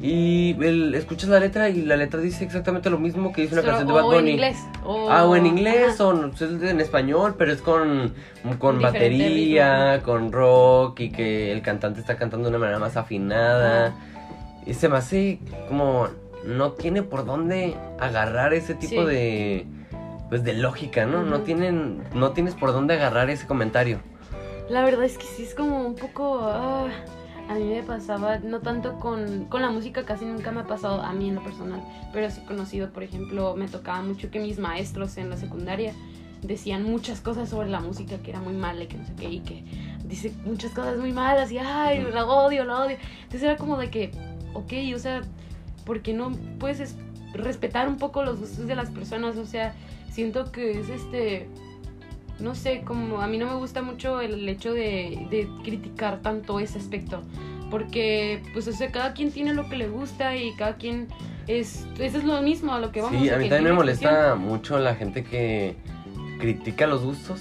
Y 0.02 0.58
escuchas 0.94 1.30
la 1.30 1.40
letra 1.40 1.70
y 1.70 1.84
la 1.84 1.96
letra 1.96 2.20
dice 2.20 2.44
exactamente 2.44 2.90
lo 2.90 2.98
mismo 3.00 3.32
que 3.32 3.44
dice 3.44 3.54
una 3.54 3.62
Solo- 3.62 3.72
canción 3.78 3.88
de 3.88 3.94
Bad 3.94 4.04
o 4.04 4.08
Bunny. 4.08 4.20
en 4.20 4.28
inglés. 4.34 4.58
O, 4.84 5.10
Ah, 5.10 5.24
o 5.26 5.36
en 5.38 5.46
inglés, 5.46 6.02
o 6.02 6.12
en 6.42 6.82
español, 6.82 7.36
pero 7.38 7.54
es 7.54 7.62
con, 7.62 8.14
con 8.58 8.80
diferente 8.80 8.82
batería, 8.82 9.94
ritmo. 9.94 10.06
con 10.06 10.32
rock 10.34 11.00
y 11.02 11.12
que 11.12 11.54
el 11.54 11.62
cantante 11.62 12.02
está 12.02 12.18
cantando 12.18 12.46
de 12.50 12.50
una 12.50 12.60
manera 12.60 12.80
más 12.80 12.98
afinada. 12.98 13.94
Y 14.66 14.74
se 14.74 14.90
me 14.90 14.98
hace 14.98 15.40
como 15.70 16.08
no 16.46 16.72
tiene 16.74 17.04
por 17.04 17.26
dónde 17.26 17.76
agarrar 18.00 18.54
ese 18.54 18.76
tipo 18.76 19.02
Sí. 19.02 19.08
de 19.08 19.66
pues 20.30 20.44
de 20.44 20.54
lógica, 20.54 21.06
¿no? 21.08 21.24
No 21.24 21.42
tienen 21.42 22.04
no 22.14 22.32
tienes 22.32 22.54
por 22.56 22.72
dónde 22.72 22.94
agarrar 22.94 23.30
ese 23.32 23.48
comentario. 23.48 24.00
La 24.70 24.84
verdad 24.84 25.04
es 25.04 25.18
que 25.18 25.26
sí 25.26 25.44
es 25.44 25.56
como 25.56 25.82
un 25.86 25.96
poco... 25.96 26.40
ah, 26.44 26.88
a 27.50 27.56
mí 27.56 27.64
me 27.64 27.82
pasaba, 27.82 28.38
no 28.38 28.60
tanto 28.60 29.00
con, 29.00 29.46
con 29.46 29.64
la 29.64 29.72
música, 29.72 30.06
casi 30.06 30.26
nunca 30.26 30.52
me 30.52 30.60
ha 30.62 30.68
pasado 30.68 31.02
a 31.02 31.12
mí 31.14 31.30
en 31.30 31.34
lo 31.36 31.44
personal, 31.44 31.82
pero 32.14 32.30
sí 32.30 32.42
conocido, 32.42 32.92
por 32.92 33.02
ejemplo, 33.02 33.56
me 33.56 33.68
tocaba 33.68 34.04
mucho 34.04 34.30
que 34.30 34.40
mis 34.40 34.60
maestros 34.60 35.18
en 35.18 35.32
la 35.32 35.36
secundaria 35.38 35.94
decían 36.44 36.84
muchas 36.84 37.22
cosas 37.22 37.50
sobre 37.50 37.68
la 37.70 37.80
música 37.80 38.18
que 38.20 38.30
era 38.30 38.40
muy 38.40 38.54
mala 38.54 38.84
y 38.84 38.88
que 38.88 38.98
no 38.98 39.06
sé 39.08 39.14
qué, 39.20 39.30
y 39.30 39.40
que 39.40 39.64
dice 40.06 40.32
muchas 40.46 40.72
cosas 40.74 40.98
muy 41.00 41.12
malas 41.12 41.52
y 41.52 41.58
ay, 41.58 42.06
la 42.14 42.26
odio, 42.28 42.66
la 42.66 42.84
odio. 42.86 42.98
Entonces 43.24 43.42
era 43.42 43.58
como 43.58 43.78
de 43.78 43.90
que, 43.90 44.12
ok, 44.54 44.72
o 44.96 45.00
sea, 45.00 45.22
¿por 45.86 46.02
qué 46.02 46.14
no 46.14 46.32
puedes 46.60 46.80
es- 46.80 46.96
respetar 47.34 47.88
un 47.88 47.98
poco 47.98 48.24
los 48.24 48.40
gustos 48.40 48.68
de 48.68 48.76
las 48.76 48.90
personas? 48.90 49.38
O 49.38 49.46
sea, 49.46 49.74
siento 50.12 50.52
que 50.52 50.80
es 50.80 50.90
este 50.90 51.48
no 52.40 52.56
sé, 52.56 52.82
como 52.86 53.22
a 53.22 53.28
mí 53.28 53.38
no 53.38 53.48
me 53.48 53.56
gusta 53.56 53.82
mucho 53.82 54.22
el 54.22 54.48
hecho 54.48 54.74
de, 54.74 55.28
de 55.30 55.48
criticar 55.64 56.22
tanto 56.22 56.60
ese 56.60 56.78
aspecto. 56.80 57.22
Porque, 57.70 58.42
pues, 58.54 58.68
o 58.68 58.72
sea, 58.72 58.92
cada 58.92 59.14
quien 59.14 59.32
tiene 59.32 59.54
lo 59.54 59.70
que 59.70 59.76
le 59.76 59.88
gusta 59.90 60.36
y 60.36 60.54
cada 60.56 60.78
quien 60.78 61.08
es. 61.48 61.86
Eso 62.00 62.18
es 62.18 62.24
lo 62.24 62.42
mismo 62.42 62.74
a 62.74 62.80
lo 62.80 62.92
que 62.92 63.02
vamos 63.02 63.22
Sí, 63.22 63.30
a 63.30 63.38
mí 63.38 63.50
también 63.50 63.66
me 63.66 63.74
molesta 63.74 64.36
mucho 64.36 64.80
la 64.80 64.96
gente 64.96 65.24
que 65.24 65.76
critica 66.40 66.88
los 66.88 67.04
gustos, 67.04 67.40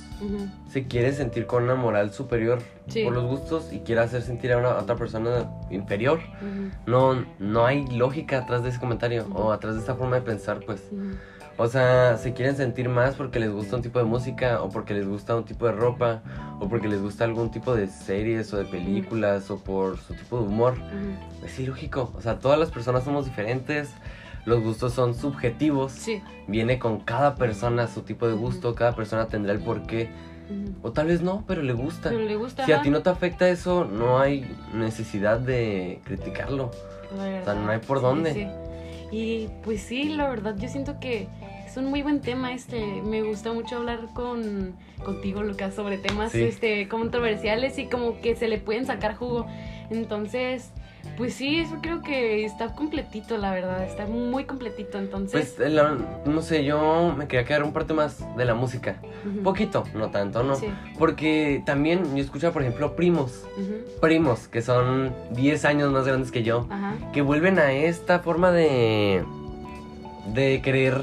se 0.70 0.86
quiere 0.86 1.12
sentir 1.14 1.46
con 1.46 1.62
una 1.64 1.74
moral 1.74 2.12
superior 2.12 2.58
Sí. 2.88 3.04
por 3.04 3.14
los 3.14 3.24
gustos 3.24 3.72
y 3.72 3.80
quiere 3.80 4.02
hacer 4.02 4.20
sentir 4.22 4.52
a 4.52 4.58
una 4.58 4.72
a 4.72 4.82
otra 4.82 4.96
persona 4.96 5.48
inferior. 5.70 6.20
No 6.86 7.24
no 7.38 7.64
hay 7.64 7.86
lógica 7.86 8.38
atrás 8.38 8.62
de 8.62 8.68
ese 8.70 8.78
comentario 8.80 9.26
o 9.32 9.52
atrás 9.52 9.74
de 9.76 9.80
esa 9.80 9.94
forma 9.94 10.16
de 10.16 10.22
pensar, 10.22 10.60
pues. 10.66 10.82
O 11.60 11.66
sea, 11.66 12.16
se 12.18 12.34
quieren 12.34 12.56
sentir 12.56 12.88
más 12.88 13.16
porque 13.16 13.40
les 13.40 13.50
gusta 13.50 13.74
un 13.76 13.82
tipo 13.82 13.98
de 13.98 14.04
música 14.04 14.62
o 14.62 14.68
porque 14.68 14.94
les 14.94 15.08
gusta 15.08 15.34
un 15.34 15.44
tipo 15.44 15.66
de 15.66 15.72
ropa 15.72 16.22
o 16.60 16.68
porque 16.68 16.86
les 16.88 17.02
gusta 17.02 17.24
algún 17.24 17.50
tipo 17.50 17.74
de 17.74 17.88
series 17.88 18.52
o 18.52 18.58
de 18.58 18.64
películas 18.64 19.50
o 19.50 19.58
por 19.58 19.98
su 19.98 20.14
tipo 20.14 20.38
de 20.40 20.46
humor. 20.46 20.74
Es 21.44 21.58
ilógico. 21.58 22.12
O 22.16 22.20
sea, 22.20 22.38
todas 22.38 22.60
las 22.60 22.70
personas 22.70 23.02
somos 23.02 23.24
diferentes. 23.24 23.90
Los 24.48 24.62
gustos 24.62 24.94
son 24.94 25.14
subjetivos. 25.14 25.92
Sí. 25.92 26.22
Viene 26.46 26.78
con 26.78 27.00
cada 27.00 27.34
persona 27.34 27.86
su 27.86 28.02
tipo 28.02 28.26
de 28.26 28.34
gusto. 28.34 28.74
Cada 28.74 28.94
persona 28.96 29.26
tendrá 29.26 29.52
el 29.52 29.58
porqué. 29.60 30.08
O 30.82 30.92
tal 30.92 31.08
vez 31.08 31.20
no, 31.20 31.44
pero 31.46 31.60
le 31.62 31.74
gusta. 31.74 32.08
Pero 32.08 32.22
le 32.24 32.34
gusta. 32.36 32.64
Si 32.64 32.72
a 32.72 32.80
ti 32.80 32.88
no 32.88 33.02
te 33.02 33.10
afecta 33.10 33.46
eso, 33.50 33.84
no 33.84 34.18
hay 34.18 34.50
necesidad 34.72 35.38
de 35.38 36.00
criticarlo. 36.04 36.70
o 37.14 37.44
sea, 37.44 37.52
no 37.54 37.70
hay 37.70 37.78
por 37.80 37.98
sí, 37.98 38.02
dónde. 38.04 38.32
sí. 38.32 38.46
Y 39.10 39.48
pues 39.64 39.82
sí, 39.82 40.04
la 40.10 40.28
verdad, 40.28 40.56
yo 40.58 40.68
siento 40.68 40.98
que 41.00 41.28
es 41.66 41.76
un 41.76 41.86
muy 41.86 42.02
buen 42.02 42.20
tema 42.20 42.52
este. 42.54 43.02
Me 43.02 43.20
gusta 43.22 43.52
mucho 43.52 43.76
hablar 43.76 44.08
con 44.14 44.74
contigo, 45.04 45.42
Lucas, 45.42 45.74
sobre 45.74 45.98
temas 45.98 46.32
Sí. 46.32 46.42
este 46.42 46.88
controversiales 46.88 47.78
y 47.78 47.86
como 47.86 48.20
que 48.22 48.34
se 48.34 48.48
le 48.48 48.58
pueden 48.58 48.86
sacar 48.86 49.16
jugo. 49.16 49.46
Entonces, 49.90 50.70
pues 51.16 51.34
sí, 51.34 51.58
eso 51.60 51.78
creo 51.82 52.02
que 52.02 52.44
está 52.44 52.74
completito, 52.74 53.36
la 53.38 53.50
verdad, 53.52 53.82
está 53.84 54.06
muy 54.06 54.44
completito. 54.44 54.98
Entonces, 54.98 55.54
Pues, 55.56 55.66
eh, 55.66 55.70
la- 55.70 55.96
no 56.24 56.42
sé, 56.42 56.64
yo 56.64 57.12
me 57.16 57.26
quería 57.26 57.44
quedar 57.44 57.64
un 57.64 57.72
parte 57.72 57.92
más 57.94 58.24
de 58.36 58.44
la 58.44 58.54
música. 58.54 59.00
Poquito, 59.42 59.84
no 59.94 60.10
tanto, 60.10 60.42
¿no? 60.42 60.54
Sí, 60.54 60.66
Porque 60.98 61.62
también 61.66 62.16
yo 62.16 62.22
escucho, 62.22 62.52
por 62.52 62.62
ejemplo, 62.62 62.94
primos. 62.96 63.44
Primos 64.00 64.46
que 64.48 64.62
son 64.62 65.12
10 65.32 65.64
años 65.64 65.90
más 65.92 66.06
grandes 66.06 66.30
que 66.30 66.42
yo. 66.44 66.66
ajá, 66.70 66.94
Que 67.12 67.20
vuelven 67.22 67.58
a 67.58 67.72
esta 67.72 68.20
forma 68.20 68.52
de. 68.52 69.24
de 70.34 70.60
querer 70.62 71.00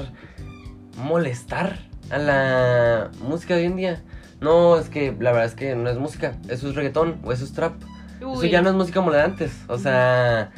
molestar 1.02 1.78
a 2.10 2.18
la 2.18 3.10
música 3.20 3.54
de 3.54 3.60
hoy 3.62 3.66
en 3.66 3.76
día. 3.76 4.02
No, 4.40 4.76
es 4.78 4.88
que 4.88 5.14
la 5.18 5.32
verdad 5.32 5.46
es 5.46 5.54
que 5.54 5.74
no 5.74 5.88
es 5.90 5.98
música, 5.98 6.36
eso 6.48 6.68
es 6.68 6.74
reggaetón 6.74 7.18
o 7.24 7.32
eso 7.32 7.44
es 7.44 7.52
trap. 7.52 7.74
Eso 8.32 8.40
Uy, 8.40 8.50
ya 8.50 8.62
no 8.62 8.70
es 8.70 8.74
música 8.74 9.00
como 9.00 9.10
la 9.10 9.18
de 9.18 9.22
antes. 9.24 9.52
O 9.68 9.78
sea. 9.78 10.50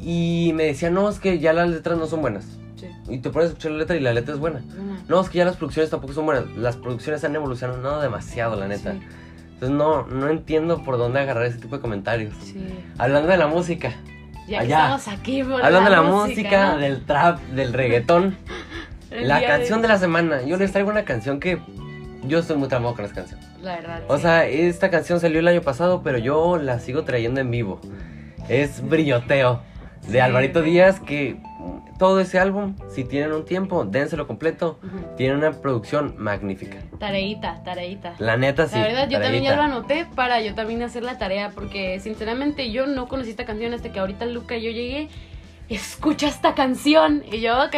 Y 0.00 0.52
me 0.54 0.64
decían, 0.64 0.94
no, 0.94 1.08
es 1.08 1.18
que 1.20 1.38
ya 1.38 1.52
las 1.52 1.68
letras 1.68 1.96
no 1.98 2.06
son 2.06 2.22
buenas. 2.22 2.44
Sí. 2.76 2.88
Y 3.08 3.18
te 3.18 3.30
pones 3.30 3.46
a 3.46 3.48
escuchar 3.50 3.72
la 3.72 3.78
letra 3.78 3.96
y 3.96 4.00
la 4.00 4.12
letra 4.12 4.34
es 4.34 4.40
buena. 4.40 4.62
No, 5.08 5.20
es 5.20 5.28
que 5.28 5.38
ya 5.38 5.44
las 5.44 5.56
producciones 5.56 5.90
tampoco 5.90 6.12
son 6.12 6.26
buenas. 6.26 6.46
Las 6.56 6.76
producciones 6.76 7.22
han 7.24 7.34
evolucionado 7.36 8.00
demasiado, 8.00 8.56
la 8.56 8.66
neta. 8.66 8.92
Sí, 8.92 9.00
Entonces 9.54 9.70
no, 9.70 10.06
no 10.06 10.28
entiendo 10.28 10.82
por 10.82 10.98
dónde 10.98 11.20
agarrar 11.20 11.46
ese 11.46 11.58
tipo 11.58 11.76
de 11.76 11.82
comentarios. 11.82 12.34
sí. 12.42 12.66
Hablando 12.98 13.28
de 13.28 13.36
la 13.36 13.46
música. 13.46 13.92
Ya 14.48 14.60
Allá. 14.60 14.96
estamos 14.96 15.08
aquí 15.08 15.44
por 15.44 15.64
Hablando 15.64 15.88
de 15.88 15.96
la 15.96 16.02
música, 16.02 16.26
música, 16.26 16.72
¿no? 16.72 16.78
del 16.78 17.04
trap, 17.04 17.40
del 17.50 17.72
reggaetón. 17.72 18.36
La 19.12 19.44
canción 19.46 19.82
de 19.82 19.88
la 19.88 19.98
semana. 19.98 20.42
Yo 20.42 20.56
les 20.56 20.72
traigo 20.72 20.90
una 20.90 21.04
canción 21.04 21.38
que 21.38 21.60
yo 22.24 22.38
estoy 22.38 22.56
muy 22.56 22.68
tramado 22.68 22.94
con 22.94 23.04
esa 23.04 23.14
canción. 23.14 23.38
La 23.62 23.76
verdad. 23.76 24.02
O 24.08 24.16
sí. 24.16 24.22
sea, 24.22 24.46
esta 24.46 24.90
canción 24.90 25.20
salió 25.20 25.38
el 25.40 25.48
año 25.48 25.62
pasado, 25.62 26.02
pero 26.02 26.18
yo 26.18 26.56
la 26.58 26.78
sigo 26.80 27.04
trayendo 27.04 27.40
en 27.40 27.50
vivo. 27.50 27.80
Es 28.48 28.86
Brilloteo, 28.86 29.62
de 30.06 30.12
Sí. 30.12 30.18
Alvarito 30.18 30.62
Díaz, 30.62 30.98
que 31.00 31.36
todo 31.98 32.18
ese 32.20 32.40
álbum, 32.40 32.74
si 32.90 33.04
tienen 33.04 33.32
un 33.32 33.44
tiempo, 33.44 33.84
dénselo 33.84 34.26
completo. 34.26 34.80
Ujú. 34.82 35.14
Tiene 35.16 35.36
una 35.36 35.52
producción 35.52 36.14
magnífica. 36.18 36.78
Tareita, 36.98 37.62
tareita. 37.62 38.14
La 38.18 38.36
neta, 38.36 38.66
sí. 38.66 38.76
La 38.76 38.86
verdad, 38.86 39.08
yo 39.08 39.20
también 39.20 39.44
ya 39.44 39.54
lo 39.54 39.62
anoté 39.62 40.06
para 40.16 40.40
yo 40.40 40.54
también 40.56 40.82
hacer 40.82 41.04
la 41.04 41.18
tarea, 41.18 41.50
porque 41.54 42.00
sinceramente 42.00 42.72
yo 42.72 42.86
no 42.86 43.06
conocí 43.06 43.30
esta 43.30 43.44
canción 43.44 43.72
hasta 43.74 43.92
que 43.92 44.00
ahorita 44.00 44.26
Luca 44.26 44.56
y 44.56 44.62
yo 44.64 44.70
llegué. 44.72 45.08
Escucha 45.74 46.28
esta 46.28 46.54
canción. 46.54 47.24
Y 47.30 47.40
yo, 47.40 47.62
ok. 47.64 47.74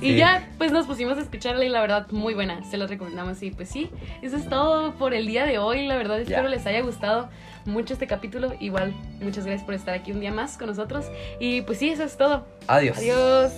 Y 0.00 0.12
Sí. 0.12 0.16
ya, 0.16 0.48
pues 0.58 0.72
nos 0.72 0.86
pusimos 0.86 1.16
a 1.18 1.20
escucharla 1.22 1.64
y 1.64 1.68
la 1.68 1.80
verdad, 1.80 2.06
muy 2.10 2.34
buena. 2.34 2.62
Se 2.64 2.76
la 2.76 2.86
recomendamos. 2.86 3.42
Y 3.42 3.50
pues 3.50 3.68
sí, 3.68 3.90
eso 4.22 4.36
es 4.36 4.48
todo 4.48 4.94
por 4.94 5.14
el 5.14 5.26
día 5.26 5.46
de 5.46 5.58
hoy. 5.58 5.86
La 5.86 5.96
verdad, 5.96 6.20
espero 6.20 6.48
les 6.48 6.66
haya 6.66 6.80
gustado 6.82 7.28
mucho 7.64 7.92
este 7.94 8.06
capítulo. 8.06 8.54
Igual, 8.60 8.92
muchas 9.20 9.44
gracias 9.46 9.64
por 9.64 9.74
estar 9.74 9.94
aquí 9.94 10.12
un 10.12 10.20
día 10.20 10.32
más 10.32 10.58
con 10.58 10.66
nosotros. 10.68 11.06
Y 11.40 11.62
pues 11.62 11.78
sí, 11.78 11.90
eso 11.90 12.04
es 12.04 12.16
todo. 12.16 12.46
Adiós. 12.66 12.98
Adiós. 12.98 13.52